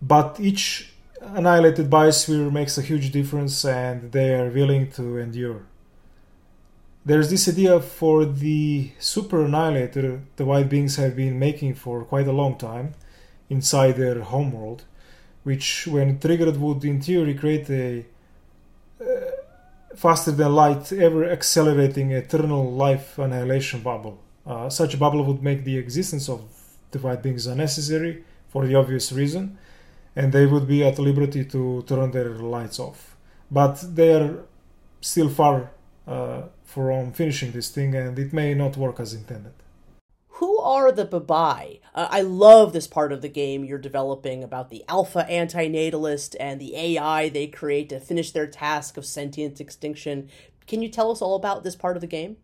[0.00, 5.66] But each annihilated biosphere makes a huge difference, and they are willing to endure
[7.06, 12.26] there's this idea for the super annihilator the white beings have been making for quite
[12.26, 12.94] a long time
[13.48, 14.82] inside their homeworld,
[15.44, 18.04] which, when triggered, would in theory create a
[19.00, 19.04] uh,
[19.94, 24.18] faster than light, ever accelerating eternal life annihilation bubble.
[24.44, 26.40] Uh, such a bubble would make the existence of
[26.90, 29.56] the white beings unnecessary for the obvious reason,
[30.16, 33.14] and they would be at liberty to turn their lights off.
[33.50, 34.44] But they are
[35.00, 35.70] still far
[36.06, 39.52] uh, from finishing this thing, and it may not work as intended.
[40.40, 41.80] Who are the Babai?
[41.94, 46.60] Uh, I love this part of the game you're developing about the alpha antinatalist and
[46.60, 50.28] the AI they create to finish their task of sentient extinction.
[50.66, 52.36] Can you tell us all about this part of the game?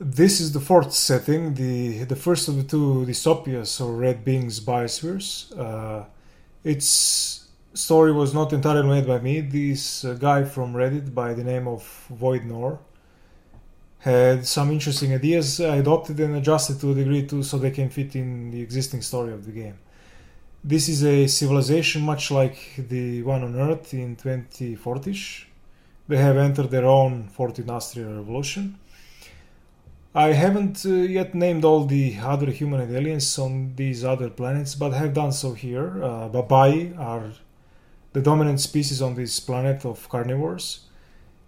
[0.00, 4.58] This is the fourth setting, the the first of the two dystopias or red beings
[4.58, 5.56] biospheres.
[5.56, 6.06] Uh,
[6.64, 9.40] its story was not entirely made by me.
[9.40, 12.78] This uh, guy from Reddit by the name of Voidnor
[13.98, 17.90] had some interesting ideas I adopted and adjusted to a degree too so they can
[17.90, 19.78] fit in the existing story of the game.
[20.62, 25.44] This is a civilization much like the one on Earth in 2040ish.
[26.08, 28.78] They have entered their own fourth industrial revolution.
[30.16, 34.92] I haven't uh, yet named all the other humanoid aliens on these other planets, but
[34.92, 36.04] have done so here.
[36.04, 37.32] Uh, Babai are
[38.12, 40.82] the dominant species on this planet of carnivores.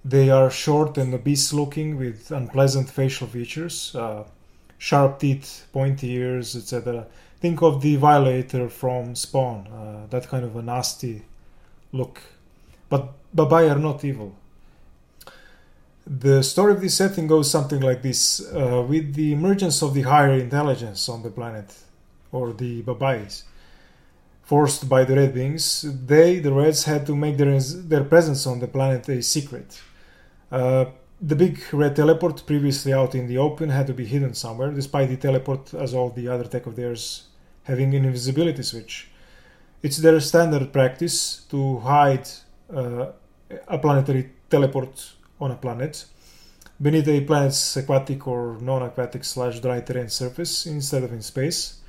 [0.05, 4.25] They are short and obese looking with unpleasant facial features, uh,
[4.79, 7.07] sharp teeth, pointy ears, etc.
[7.41, 11.23] Think of the Violator from Spawn, uh, that kind of a nasty
[11.93, 12.21] look.
[12.89, 14.35] But Babai are not evil.
[16.09, 20.03] The story of this setting goes something like this uh, With the emergence of the
[20.03, 21.75] higher intelligence on the planet,
[22.31, 23.43] or the Babais,
[24.45, 28.61] forced by the red beings, they, the Reds, had to make their, their presence on
[28.61, 29.81] the planet a secret.
[30.53, 30.85] Uh,
[31.21, 35.09] the big red teleport, previously out in the open, had to be hidden somewhere, despite
[35.09, 37.25] the teleport, as all the other tech of theirs,
[37.65, 39.09] having an invisibility switch.
[39.83, 42.29] It's their standard practice to hide
[42.73, 43.07] uh,
[43.67, 46.07] a planetary teleport on a planet
[46.81, 51.81] beneath a planet's aquatic or non-aquatic slash dry terrain surface instead of in space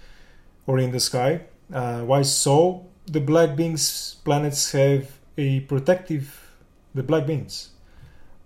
[0.65, 1.41] or in the sky.
[1.73, 2.85] Uh, why so?
[3.05, 6.43] The black beings planets have a protective
[6.93, 7.69] the black beings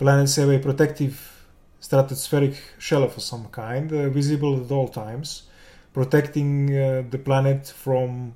[0.01, 1.45] Planets have a protective
[1.79, 5.43] stratospheric shell of some kind, uh, visible at all times,
[5.93, 8.33] protecting uh, the planet from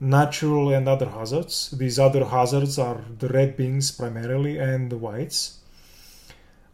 [0.00, 1.70] natural and other hazards.
[1.70, 5.57] These other hazards are the red beings primarily and the whites.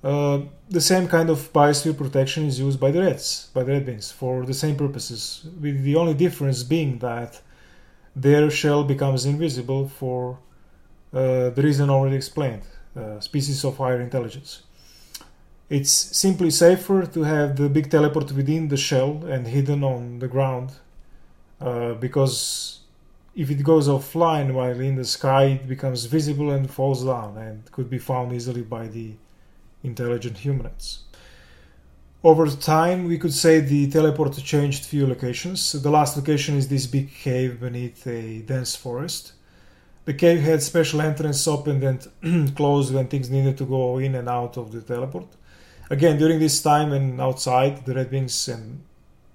[0.04, 3.86] Uh, the same kind of biosphere protection is used by the reds, by the red
[3.86, 7.40] beings, for the same purposes, with the only difference being that
[8.14, 10.38] their shell becomes invisible for
[11.14, 12.62] uh, the reason already explained.
[12.94, 14.62] Uh, species of higher intelligence.
[15.68, 20.28] It's simply safer to have the big teleport within the shell and hidden on the
[20.28, 20.70] ground
[21.60, 22.80] uh, because
[23.34, 27.72] if it goes offline while in the sky, it becomes visible and falls down and
[27.72, 29.14] could be found easily by the
[29.84, 31.04] intelligent humanoids.
[32.24, 35.72] Over time, we could say the teleport changed few locations.
[35.72, 39.34] The last location is this big cave beneath a dense forest.
[40.06, 44.28] The cave had special entrance opened and closed when things needed to go in and
[44.28, 45.28] out of the teleport.
[45.90, 48.82] Again, during this time and outside, the red beings and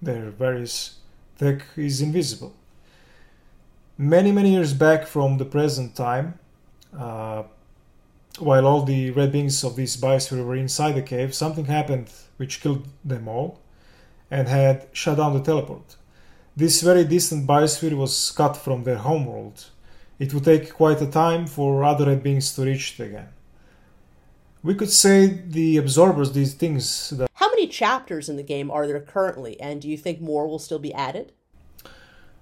[0.02, 0.98] their various
[1.38, 2.54] tech is invisible.
[3.98, 6.40] Many, many years back from the present time,
[6.98, 7.44] uh,
[8.38, 12.62] while all the red beings of this biosphere were inside the cave, something happened which
[12.62, 13.60] killed them all
[14.32, 15.96] and had shut down the teleport.
[16.56, 19.66] This very distant biosphere was cut from their homeworld.
[20.20, 23.30] It would take quite a time for other red beings to reach it again.
[24.62, 27.30] We could say the absorbers, these things that.
[27.36, 30.60] How many chapters in the game are there currently, and do you think more will
[30.60, 31.32] still be added?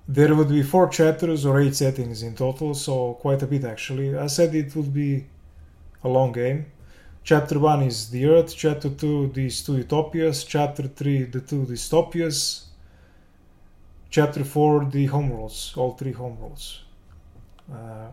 [0.08, 4.18] There would be four chapters or eight settings in total, so quite a bit actually.
[4.18, 5.26] I said it would be
[6.08, 6.66] a long game.
[7.24, 12.68] Chapter 1 is the Earth, Chapter 2 these two utopias, Chapter 3 the two dystopias,
[14.10, 16.80] Chapter 4 the homeworlds, all three homeworlds.
[17.72, 18.08] Uh,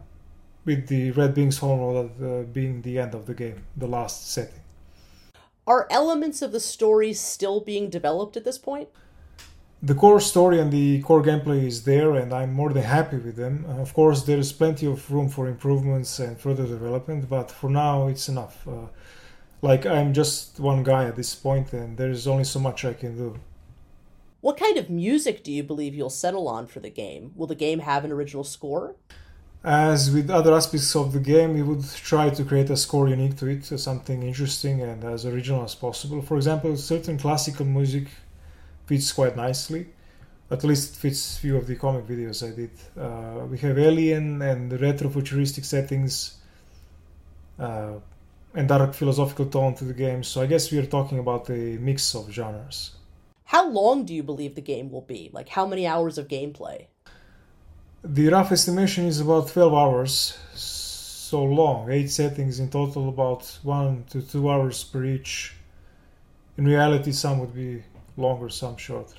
[0.64, 4.62] with the red beings homeworld uh, being the end of the game, the last setting.
[5.66, 8.88] Are elements of the story still being developed at this point?
[9.84, 13.36] The core story and the core gameplay is there, and I'm more than happy with
[13.36, 13.66] them.
[13.68, 17.68] Uh, of course, there is plenty of room for improvements and further development, but for
[17.68, 18.66] now, it's enough.
[18.66, 18.86] Uh,
[19.60, 22.94] like, I'm just one guy at this point, and there is only so much I
[22.94, 23.38] can do.
[24.40, 27.32] What kind of music do you believe you'll settle on for the game?
[27.36, 28.96] Will the game have an original score?
[29.62, 33.36] As with other aspects of the game, we would try to create a score unique
[33.36, 36.22] to it, something interesting and as original as possible.
[36.22, 38.08] For example, certain classical music
[38.86, 39.86] fits quite nicely.
[40.50, 42.70] At least it fits few of the comic videos I did.
[42.98, 46.38] Uh, we have alien and retro-futuristic settings,
[47.58, 47.94] uh,
[48.54, 50.22] and dark philosophical tone to the game.
[50.22, 52.92] So I guess we are talking about a mix of genres.
[53.44, 55.30] How long do you believe the game will be?
[55.32, 56.86] Like how many hours of gameplay?
[58.02, 60.38] The rough estimation is about 12 hours.
[60.54, 65.54] So long, eight settings in total, about one to two hours per each.
[66.56, 67.82] In reality, some would be
[68.16, 69.16] longer, some shorter.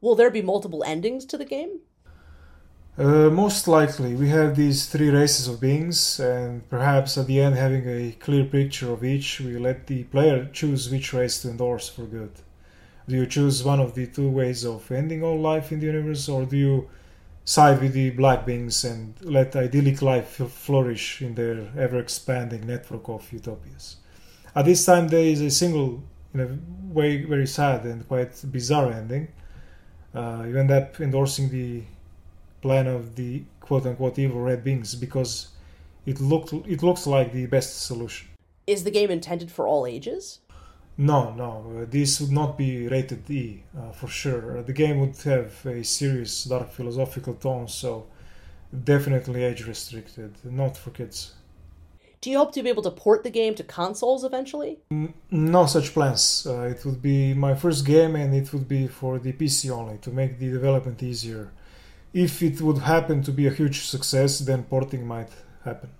[0.00, 1.80] Will there be multiple endings to the game?
[2.98, 7.54] Uh, most likely, we have these three races of beings, and perhaps at the end,
[7.54, 11.88] having a clear picture of each, we let the player choose which race to endorse
[11.88, 12.32] for good.
[13.08, 16.28] Do you choose one of the two ways of ending all life in the universe,
[16.28, 16.90] or do you
[17.44, 23.08] side with the black beings and let idyllic life flourish in their ever expanding network
[23.08, 23.96] of utopias?
[24.54, 26.02] At this time, there is a single
[26.34, 26.58] in a
[26.92, 29.28] way very sad and quite bizarre ending.
[30.14, 31.82] Uh, you end up endorsing the
[32.60, 35.48] plan of the quote unquote evil red beings because
[36.06, 38.28] it looked it looks like the best solution.
[38.66, 40.40] Is the game intended for all ages?
[40.98, 44.62] No, no, uh, this would not be rated E uh, for sure.
[44.62, 48.06] The game would have a serious dark philosophical tone, so
[48.84, 51.34] definitely age restricted, not for kids.
[52.22, 54.78] Do you hope to be able to port the game to consoles eventually?
[55.32, 56.46] No such plans.
[56.48, 59.98] Uh, it would be my first game and it would be for the PC only
[59.98, 61.50] to make the development easier.
[62.14, 65.30] If it would happen to be a huge success, then porting might
[65.64, 65.90] happen.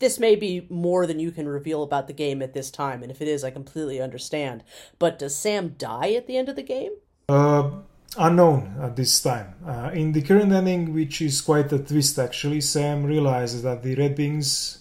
[0.00, 3.10] This may be more than you can reveal about the game at this time, and
[3.12, 4.64] if it is, I completely understand.
[4.98, 6.92] But does Sam die at the end of the game?
[7.28, 7.70] Uh,
[8.16, 9.54] unknown at this time.
[9.64, 13.94] Uh, in the current ending, which is quite a twist actually, Sam realizes that the
[13.94, 14.77] red beings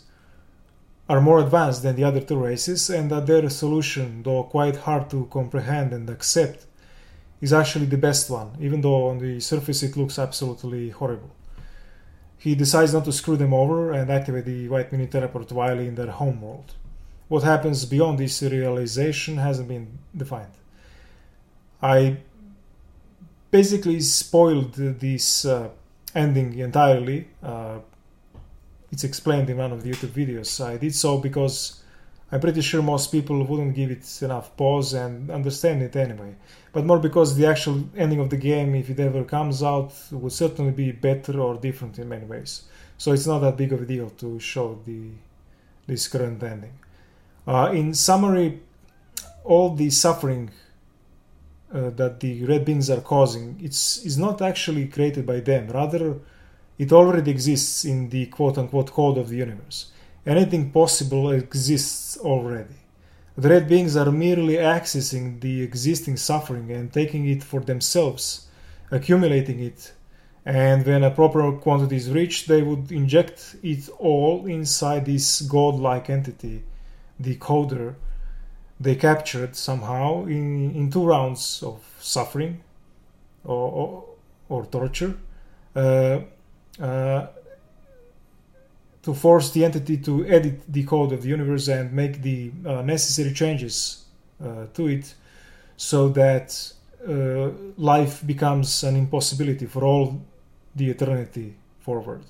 [1.10, 5.10] are more advanced than the other two races and that their solution, though quite hard
[5.10, 6.66] to comprehend and accept,
[7.40, 11.32] is actually the best one, even though on the surface it looks absolutely horrible.
[12.38, 15.96] He decides not to screw them over and activate the White Mini Teleport while in
[15.96, 16.74] their homeworld.
[17.28, 20.52] What happens beyond this realization hasn't been defined.
[21.82, 22.18] I
[23.52, 25.70] basically spoiled this uh,
[26.16, 27.28] ending entirely.
[27.42, 27.80] Uh,
[28.92, 30.64] it's explained in one of the YouTube videos.
[30.64, 31.82] I did so because
[32.32, 36.36] I'm pretty sure most people wouldn't give it enough pause and understand it anyway.
[36.74, 40.34] But more because the actual ending of the game, if it ever comes out, would
[40.34, 42.64] certainly be better or different in many ways.
[42.98, 45.12] So it's not that big of a deal to show the
[45.86, 46.74] this current ending.
[47.48, 48.60] Uh, in summary,
[49.46, 50.52] all the suffering
[51.74, 55.70] uh, that the red beings are causing, it's is not actually created by them.
[55.70, 56.20] Rather,
[56.78, 59.91] it already exists in the quote unquote code of the universe.
[60.26, 62.76] Anything possible exists already.
[63.38, 68.48] The red beings are merely accessing the existing suffering and taking it for themselves,
[68.91, 69.94] accumulating it,
[70.48, 76.10] and when a proper quantity is reached, they would inject it all inside this godlike
[76.10, 76.64] entity,
[77.20, 77.95] the coder,
[78.80, 82.64] they captured somehow in, in two rounds of suffering
[83.44, 84.06] or, or,
[84.48, 85.18] or torture.
[85.76, 86.20] Uh,
[86.80, 87.30] to
[89.14, 93.34] force the entity to edit the code of the universe and make the uh, necessary
[93.34, 94.06] changes
[94.44, 95.14] uh, to it
[95.78, 96.74] so that
[97.08, 100.22] uh, life becomes an impossibility for all
[100.76, 102.22] the eternity forward.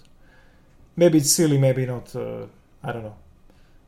[0.95, 2.45] Maybe it's silly, maybe not, uh,
[2.83, 3.15] I don't know.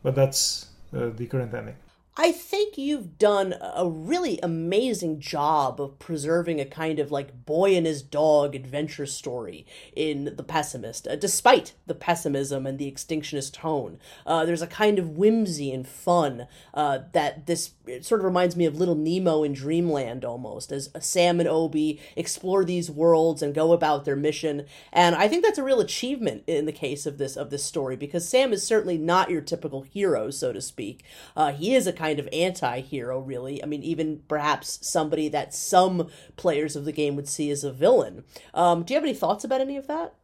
[0.02, 1.76] But that's uh, the current ending.
[2.22, 7.78] I think you've done a really amazing job of preserving a kind of like boy
[7.78, 9.66] and his dog adventure story
[9.96, 14.00] in The Pessimist, uh, despite the pessimism and the extinctionist tone.
[14.26, 17.70] Uh, there's a kind of whimsy and fun uh, that this
[18.02, 22.66] sort of reminds me of Little Nemo in Dreamland almost, as Sam and Obi explore
[22.66, 24.66] these worlds and go about their mission.
[24.92, 27.96] And I think that's a real achievement in the case of this of this story
[27.96, 31.04] because Sam is certainly not your typical hero, so to speak.
[31.36, 35.54] Uh, he is a kind kind of anti-hero really i mean even perhaps somebody that
[35.54, 36.08] some
[36.38, 38.24] players of the game would see as a villain
[38.56, 40.16] um, do you have any thoughts about any of that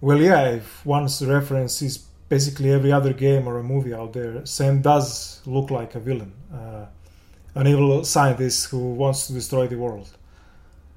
[0.00, 4.44] well yeah if one's reference is basically every other game or a movie out there
[4.46, 6.86] sam does look like a villain uh,
[7.54, 10.08] an evil scientist who wants to destroy the world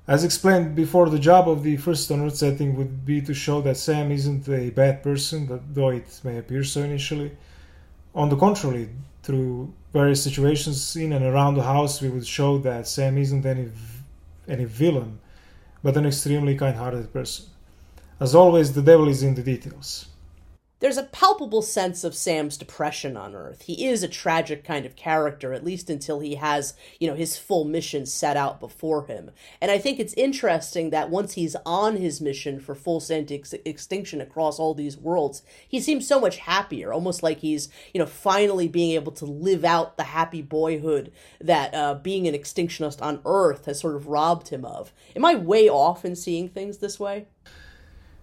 [0.08, 3.60] as explained before, the job of the first on Earth setting would be to show
[3.62, 7.32] that Sam isn't a bad person, though it may appear so initially.
[8.16, 8.88] On the contrary,
[9.22, 13.70] through various situations in and around the house, we would show that Sam isn't any
[14.48, 15.20] any villain,
[15.84, 17.48] but an extremely kind-hearted person.
[18.18, 20.08] As always, the devil is in the details
[20.80, 23.64] there's a palpable sense of Sam's depression on Earth.
[23.64, 27.38] He is a tragic kind of character, at least until he has, you know, his
[27.38, 29.32] full mission set out before him.
[29.60, 34.22] And I think it's interesting that once he's on his mission for full sentient extinction
[34.22, 38.68] across all these worlds, he seems so much happier, almost like he's, you know, finally
[38.68, 43.66] being able to live out the happy boyhood that uh, being an extinctionist on Earth
[43.66, 44.94] has sort of robbed him of.
[45.16, 47.26] Am I way off in seeing things this way?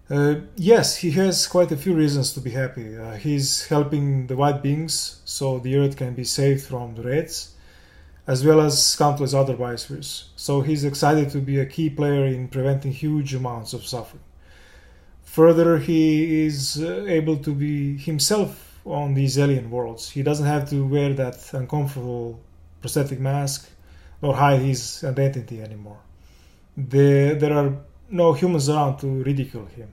[0.09, 2.95] Uh, yes, he has quite a few reasons to be happy.
[2.95, 7.55] Uh, he's helping the white beings so the earth can be saved from the reds,
[8.27, 10.25] as well as countless other biospheres.
[10.35, 14.21] So he's excited to be a key player in preventing huge amounts of suffering.
[15.23, 20.09] Further, he is uh, able to be himself on these alien worlds.
[20.11, 22.39] He doesn't have to wear that uncomfortable
[22.79, 23.69] prosthetic mask
[24.21, 25.97] nor hide his identity anymore.
[26.77, 27.73] There, there are
[28.09, 29.89] no humans around to ridicule him.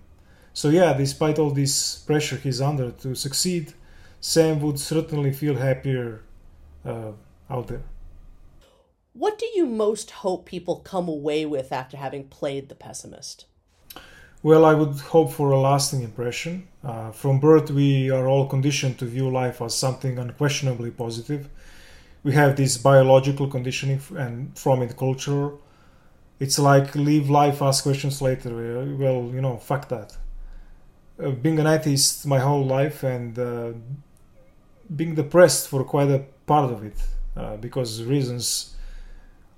[0.55, 3.73] So yeah, despite all this pressure he's under to succeed,
[4.21, 6.23] Sam would certainly feel happier
[6.85, 7.13] uh,
[7.51, 7.83] out there.
[9.15, 13.47] What do you most hope people come away with after having played The Pessimist?
[14.43, 16.67] Well, I would hope for a lasting impression.
[16.83, 21.49] Uh, from birth, we are all conditioned to view life as something unquestionably positive.
[22.25, 25.61] We have this biological conditioning and from it cultural.
[26.45, 28.51] It's like live life, ask questions later.
[29.03, 30.11] Well, you know, fuck that
[31.23, 33.73] uh, being an atheist my whole life and uh,
[34.95, 36.97] being depressed for quite a part of it
[37.37, 38.75] uh, because reasons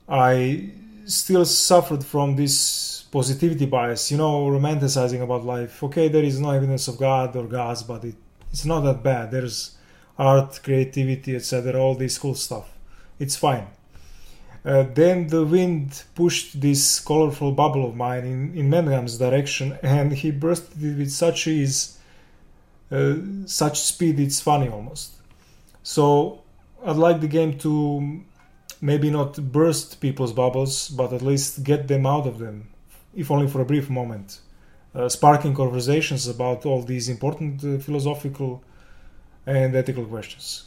[0.09, 0.71] I
[1.07, 5.83] still suffered from this positivity bias, you know, romanticizing about life.
[5.83, 8.17] Okay, there is no evidence of God or gods, but it,
[8.51, 9.31] it's not that bad.
[9.31, 9.77] There's
[10.19, 12.71] art, creativity, etc., all this cool stuff.
[13.19, 13.67] It's fine.
[14.65, 18.71] Uh, then the wind pushed this colorful bubble of mine in, in
[19.19, 21.99] direction, and he bursted it with such ease,
[22.91, 25.17] uh, such speed, it's funny almost.
[25.83, 26.43] So
[26.85, 28.23] I'd like the game to
[28.81, 32.71] maybe not burst people's bubbles, but at least get them out of them,
[33.15, 34.41] if only for a brief moment,
[34.95, 38.63] uh, sparking conversations about all these important uh, philosophical
[39.47, 40.65] and ethical questions.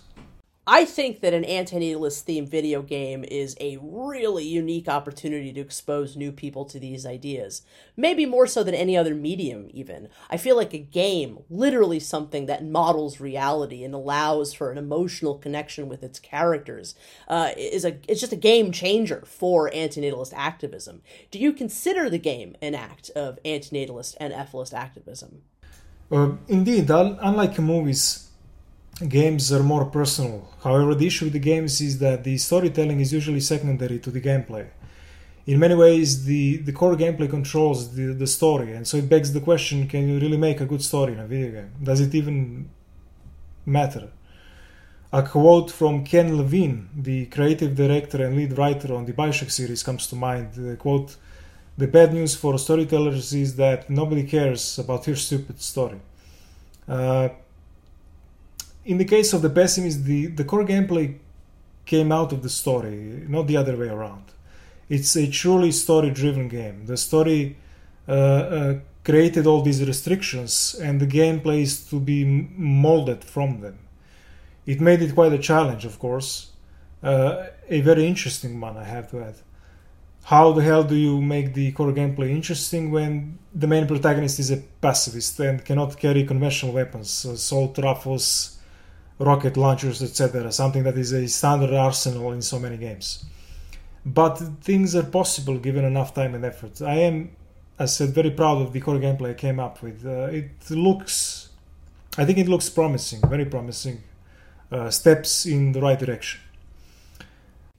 [0.69, 6.18] I think that an antinatalist themed video game is a really unique opportunity to expose
[6.18, 7.61] new people to these ideas.
[7.95, 10.10] Maybe more so than any other medium, even.
[10.30, 15.35] I feel like a game, literally something that models reality and allows for an emotional
[15.35, 16.95] connection with its characters,
[17.30, 21.02] uh, is a it's just a game changer for antinatalist activism.
[21.31, 25.44] Do you consider the game an act of antinatalist and efilist activism?
[26.11, 28.26] Uh, indeed, unlike movies,
[29.07, 30.49] games are more personal.
[30.63, 34.21] However, the issue with the games is that the storytelling is usually secondary to the
[34.21, 34.67] gameplay.
[35.45, 39.31] In many ways, the, the core gameplay controls the, the story, and so it begs
[39.31, 41.71] the question can you really make a good story in a video game?
[41.81, 42.69] Does it even
[43.65, 44.09] matter?
[45.13, 49.83] A quote from Ken Levine, the creative director and lead writer on the Bioshock series,
[49.83, 50.53] comes to mind.
[50.53, 51.15] The quote,
[51.77, 56.01] The bad news for storytellers is that nobody cares about your stupid story.
[56.89, 57.29] Uh,
[58.88, 61.18] in the case of the pessimist, the, the core gameplay
[61.85, 64.23] came out of the story, not the other way around.
[64.89, 66.85] It's a truly story driven game.
[66.85, 67.57] The story
[68.07, 68.73] uh, uh,
[69.03, 73.77] created all these restrictions, and the gameplay is to be molded from them.
[74.65, 76.51] It made it quite a challenge, of course,
[77.03, 79.35] uh, a very interesting one, I have to add.
[80.23, 84.51] How the hell do you make the core gameplay interesting when the main protagonist is
[84.51, 88.56] a pacifist and cannot carry conventional weapons, assault rifles,
[89.19, 90.52] rocket launchers, etc.
[90.52, 93.26] Something that is a standard arsenal in so many games.
[94.06, 96.81] But things are possible given enough time and effort.
[96.81, 97.35] I am,
[97.77, 100.06] as I said, very proud of the core gameplay I came up with.
[100.06, 101.49] Uh, it looks,
[102.18, 104.03] I think it looks promising, very promising.
[104.69, 106.41] Uh, steps in the right direction.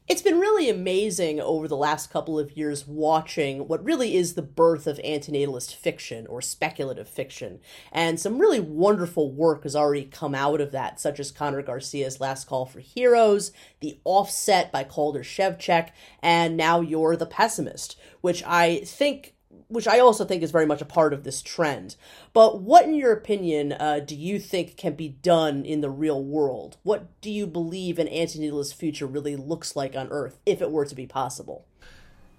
[0.09, 4.41] It's been really amazing over the last couple of years watching what really is the
[4.41, 7.61] birth of antinatalist fiction or speculative fiction.
[7.93, 12.23] And some really wonderful work has already come out of that, such as Conor Garcia's
[12.23, 15.91] Last Call for Heroes, The Offset by Calder Szewczak,
[16.23, 19.35] and now You're the Pessimist, which I think
[19.69, 21.97] which I also think is very much a part of this trend.
[22.33, 26.23] But what, in your opinion, uh, do you think can be done in the real
[26.23, 26.79] world?
[26.83, 30.87] What do you believe an antinatalist future really looks like on Earth, if it were
[30.87, 31.67] to be possible?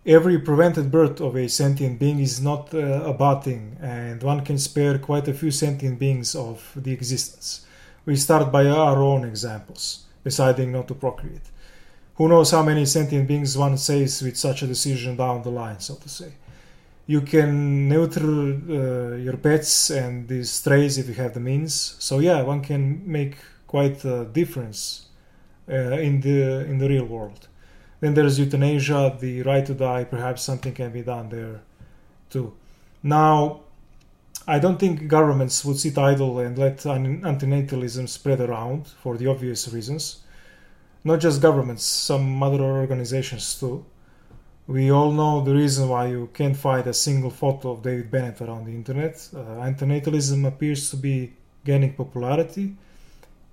[0.06, 4.43] Every prevented birth of a sentient being is not uh, a bad thing, and one
[4.43, 7.65] can spare quite a few sentient beings of the existence.
[8.06, 11.51] We start by our own examples, deciding not to procreate.
[12.15, 15.80] Who knows how many sentient beings one saves with such a decision down the line,
[15.80, 16.34] so to say
[17.10, 21.95] you can neuter uh, your pets and these strays if you have the means.
[21.98, 25.07] So yeah, one can make quite a difference
[25.68, 27.48] uh, in the in the real world.
[27.99, 30.03] Then there's euthanasia, the right to die.
[30.03, 31.61] Perhaps something can be done there
[32.30, 32.53] too.
[33.02, 33.61] Now,
[34.48, 39.68] I don't think governments would sit idle and let antinatalism spread around for the obvious
[39.73, 40.19] reasons.
[41.03, 43.84] Not just governments, some other organizations too.
[44.70, 48.48] We all know the reason why you can't find a single photo of David Benatar
[48.48, 49.16] around the internet.
[49.36, 51.34] Uh, antinatalism appears to be
[51.66, 52.76] gaining popularity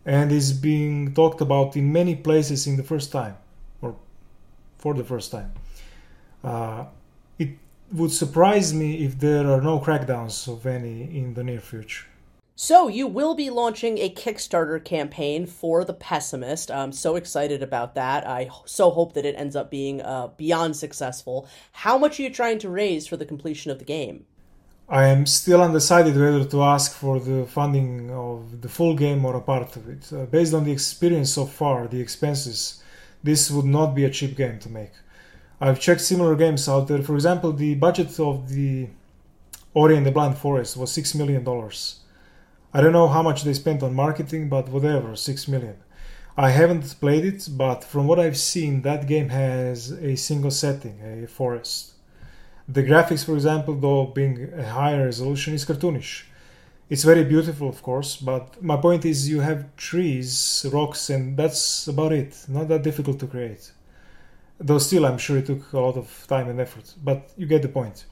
[0.05, 3.35] and is being talked about in many places in the first time
[3.81, 3.97] or
[4.77, 5.55] for the first time.
[6.45, 6.85] Uh,
[7.39, 7.53] it
[7.93, 12.05] would surprise me if there are no crackdowns of any in the near future.
[12.59, 16.71] So, you will be launching a Kickstarter campaign for The Pessimist.
[16.71, 18.27] I'm so excited about that.
[18.27, 21.47] I so hope that it ends up being uh, beyond successful.
[21.73, 24.25] How much are you trying to raise for the completion of the game?
[24.89, 29.37] I am still undecided whether to ask for the funding of the full game or
[29.37, 30.11] a part of it.
[30.11, 32.83] Uh, based on the experience so far, the expenses,
[33.23, 34.93] this would not be a cheap game to make.
[35.61, 37.03] I've checked similar games out there.
[37.03, 38.89] For example, the budget of the
[39.75, 41.45] Ori and the Blind Forest was $6 million
[42.77, 45.77] I don't know how much they spent on marketing, but whatever, 6 million.
[46.37, 51.01] I haven't played it, but from what I've seen, that game has a single setting,
[51.01, 51.95] a forest.
[52.69, 56.25] The graphics, for example, though being a higher resolution, is cartoonish.
[56.91, 61.89] It's very beautiful, of course, but my point is you have trees, rocks, and that's
[61.89, 62.45] about it.
[62.47, 63.73] Not that difficult to create.
[64.61, 67.63] Though still, I'm sure it took a lot of time and effort, but you get
[67.63, 68.05] the point.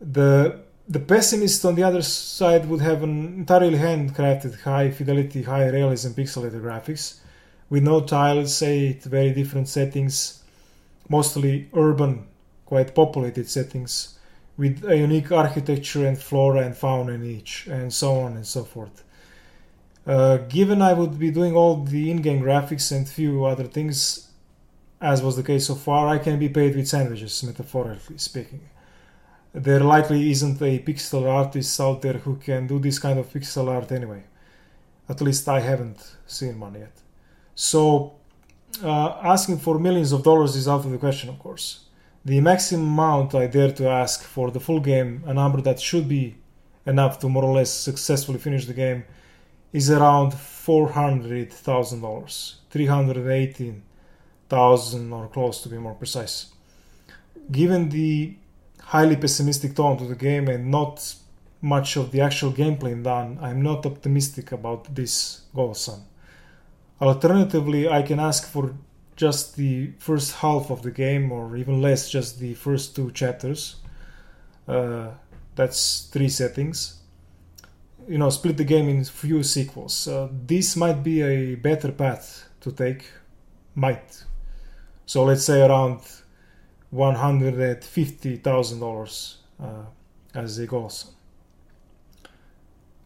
[0.00, 5.68] The the pessimist on the other side would have an entirely handcrafted high fidelity, high
[5.68, 7.20] realism pixelated graphics
[7.70, 10.42] with no tiles, eight very different settings,
[11.08, 12.26] mostly urban,
[12.66, 14.18] quite populated settings,
[14.56, 18.64] with a unique architecture and flora and fauna in each, and so on and so
[18.64, 19.04] forth.
[20.04, 24.28] Uh, given I would be doing all the in-game graphics and few other things,
[25.00, 28.62] as was the case so far, I can be paid with sandwiches, metaphorically speaking
[29.52, 33.68] there likely isn't a pixel artist out there who can do this kind of pixel
[33.68, 34.22] art anyway.
[35.08, 36.92] At least I haven't seen one yet.
[37.54, 38.14] So,
[38.82, 41.86] uh, asking for millions of dollars is out of the question, of course.
[42.24, 46.08] The maximum amount I dare to ask for the full game, a number that should
[46.08, 46.36] be
[46.86, 49.04] enough to more or less successfully finish the game,
[49.72, 52.54] is around $400,000.
[52.70, 56.52] 318,000 or close to be more precise.
[57.50, 58.36] Given the
[58.90, 61.14] highly pessimistic tone to the game and not
[61.62, 65.76] much of the actual gameplay done, I'm not optimistic about this goal.
[67.00, 68.74] Alternatively, I can ask for
[69.14, 73.76] just the first half of the game, or even less, just the first two chapters.
[74.66, 75.08] Uh,
[75.54, 76.96] that's three settings.
[78.08, 80.08] you know split the game in few sequels.
[80.08, 83.04] Uh, this might be a better path to take.
[83.74, 84.24] Might.
[85.06, 86.00] So let's say around
[86.90, 89.38] one hundred and fifty thousand uh, dollars
[90.34, 90.92] as a goal.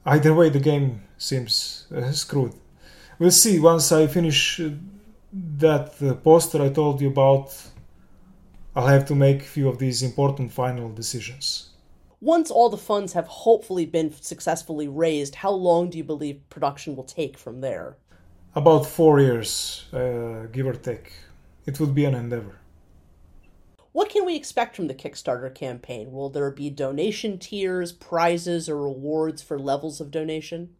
[0.07, 2.55] Either way, the game seems uh, screwed.
[3.19, 4.71] We'll see once I finish uh,
[5.33, 7.55] that uh, poster I told you about.
[8.77, 11.71] I'll have to make a few of these important final decisions.
[12.21, 16.97] Once all the funds have hopefully been successfully raised, how long do you believe production
[16.97, 17.97] will take from there?
[18.57, 21.13] About four years, uh, give or take.
[21.67, 22.59] It would be an endeavor.
[23.95, 26.11] What can we expect from the Kickstarter campaign?
[26.11, 30.75] Will there be donation tiers, prizes, or rewards for levels of donation?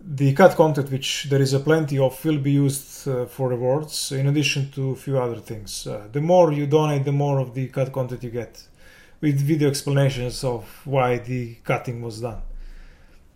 [0.00, 4.12] The cut content, which there is a plenty of, will be used uh, for rewards,
[4.12, 5.88] in addition to a few other things.
[5.88, 8.62] Uh, the more you donate, the more of the cut content you get
[9.20, 12.42] with video explanations of why the cutting was done.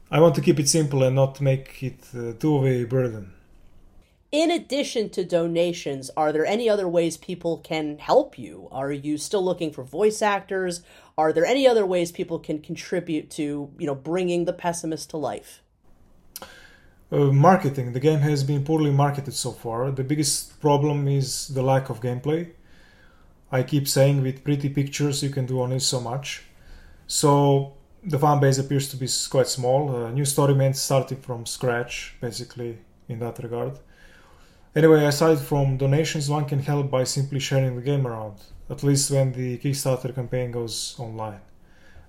[0.08, 3.32] I want to keep it simple and not make it uh, too of a burden.
[4.30, 8.68] In addition to donations, are there any other ways people can help you?
[8.70, 10.82] Are you still looking for voice actors?
[11.16, 15.16] Are there any other ways people can contribute to, you know, bringing the pessimist to
[15.16, 15.62] life?
[17.10, 17.94] Uh, marketing.
[17.94, 19.90] The game has been poorly marketed so far.
[19.90, 22.50] The biggest problem is the lack of gameplay.
[23.50, 26.42] I keep saying with pretty pictures you can do only so much.
[27.06, 27.72] So
[28.04, 29.88] the fan base appears to be quite small.
[29.88, 32.76] Uh, new story meant starting from scratch, basically,
[33.08, 33.78] in that regard.
[34.78, 38.36] Anyway, aside from donations, one can help by simply sharing the game around,
[38.70, 41.40] at least when the Kickstarter campaign goes online.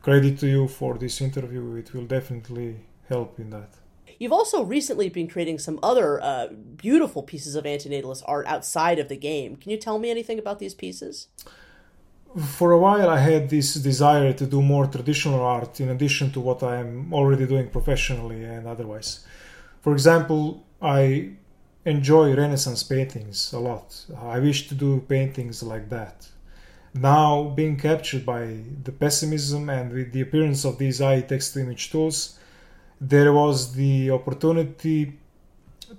[0.04, 2.76] Credit to you for this interview, it will definitely
[3.08, 3.72] help in that.
[4.20, 6.50] You've also recently been creating some other uh,
[6.88, 9.56] beautiful pieces of antinatalist art outside of the game.
[9.56, 11.28] Can you tell me anything about these pieces?
[12.60, 16.40] For a while, I had this desire to do more traditional art in addition to
[16.40, 19.26] what I am already doing professionally and otherwise.
[19.82, 21.32] For example, I
[21.86, 24.06] enjoy Renaissance paintings a lot.
[24.18, 26.28] I wish to do paintings like that.
[26.94, 31.92] Now, being captured by the pessimism and with the appearance of these AI text image
[31.92, 32.40] tools,
[33.00, 35.18] there was the opportunity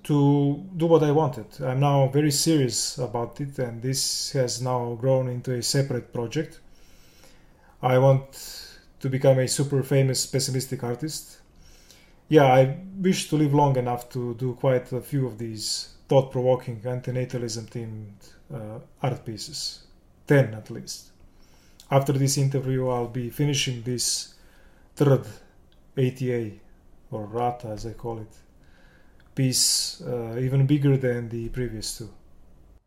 [0.05, 1.47] to do what I wanted.
[1.63, 6.61] I'm now very serious about it, and this has now grown into a separate project.
[7.83, 8.69] I want
[9.01, 11.40] to become a super famous pessimistic artist.
[12.31, 16.31] Yeah, I wish to live long enough to do quite a few of these thought
[16.31, 18.15] provoking antinatalism themed
[18.55, 19.81] uh, art pieces.
[20.29, 21.11] 10 at least.
[21.91, 24.35] After this interview, I'll be finishing this
[24.95, 25.27] third
[25.99, 26.53] ATA
[27.11, 28.33] or rata as I call it,
[29.35, 32.11] piece uh, even bigger than the previous two.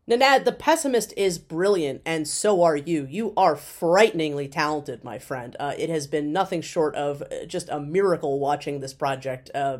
[0.08, 3.06] Nenad, the pessimist is brilliant, and so are you.
[3.08, 5.56] You are frighteningly talented, my friend.
[5.58, 9.78] Uh, it has been nothing short of just a miracle watching this project uh,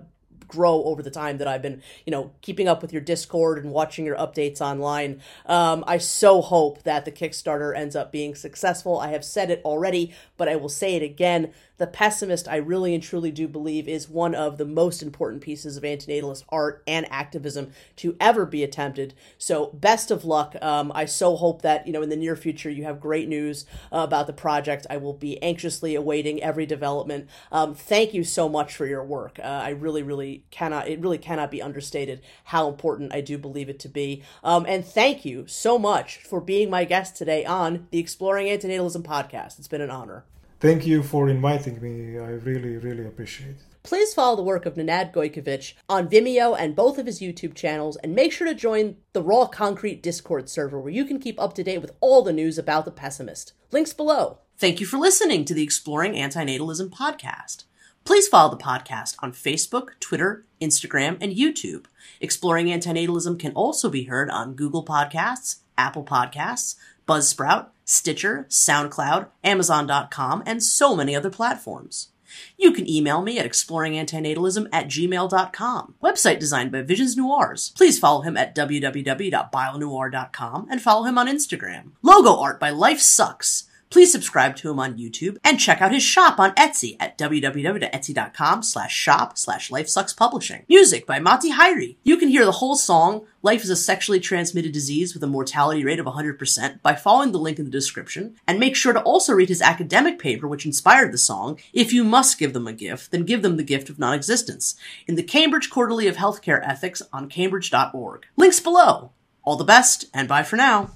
[0.55, 3.73] grow over the time that I've been, you know, keeping up with your Discord and
[3.73, 5.21] watching your updates online.
[5.47, 9.01] Um, I so hope that the Kickstarter ends up being successful.
[9.01, 11.53] I have said it already, but I will say it again.
[11.77, 15.77] The Pessimist, I really and truly do believe, is one of the most important pieces
[15.77, 19.15] of antinatalist art and activism to ever be attempted.
[19.39, 20.55] So, best of luck.
[20.63, 23.67] Um, I so hope that, you know, in the near future you have great news
[23.93, 24.87] uh, about the project.
[24.89, 27.29] I will be anxiously awaiting every development.
[27.51, 29.41] Um, thank you so much for your work.
[29.41, 33.69] Uh, I really, really cannot, it really cannot be understated how important I do believe
[33.69, 34.23] it to be.
[34.43, 39.03] Um, and thank you so much for being my guest today on the Exploring Antinatalism
[39.03, 39.59] podcast.
[39.59, 40.25] It's been an honor.
[40.61, 42.19] Thank you for inviting me.
[42.19, 43.57] I really, really appreciate it.
[43.83, 47.97] Please follow the work of Nenad Gojkovic on Vimeo and both of his YouTube channels,
[47.99, 51.53] and make sure to join the Raw Concrete Discord server where you can keep up
[51.55, 53.53] to date with all the news about the pessimist.
[53.73, 54.39] Links below.
[54.57, 57.65] Thank you for listening to the Exploring Antinatalism podcast.
[58.05, 61.87] Please follow the podcast on Facebook, Twitter, Instagram, and YouTube.
[62.21, 66.77] Exploring Antinatalism can also be heard on Google Podcasts, Apple Podcasts,
[67.09, 72.11] Buzzsprout, Stitcher, SoundCloud, Amazon.com, and so many other platforms.
[72.59, 75.95] You can email me at exploringantinatalism at gmail.com.
[76.03, 77.71] Website designed by Visions Noirs.
[77.77, 81.93] Please follow him at www.bionoir.com and follow him on Instagram.
[82.03, 83.69] Logo art by Life Sucks.
[83.95, 88.65] Please subscribe to him on YouTube and check out his shop on Etsy at www.etsy.com
[88.65, 90.65] slash shop slash lifesuckspublishing.
[90.69, 91.95] Music by Matti Häyry.
[92.03, 95.85] You can hear the whole song, Life is a Sexually Transmitted Disease with a Mortality
[95.85, 98.35] Rate of 100% by following the link in the description.
[98.49, 102.03] And make sure to also read his academic paper which inspired the song, If You
[102.03, 104.75] Must Give Them a Gift, Then Give Them the Gift of Non-Existence,
[105.07, 108.27] in the Cambridge Quarterly of Healthcare Ethics on cambridge.org.
[108.37, 109.13] Links below.
[109.45, 110.91] All the best, and bye for now.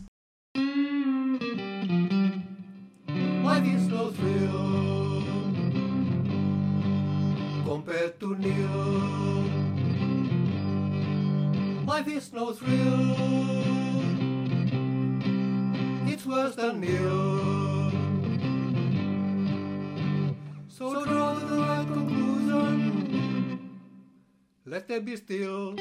[7.89, 9.49] Nil.
[11.87, 13.17] Life is no thrill.
[16.07, 17.91] It's worse than nil.
[20.69, 23.81] So draw the right conclusion.
[24.67, 25.75] Let them be still.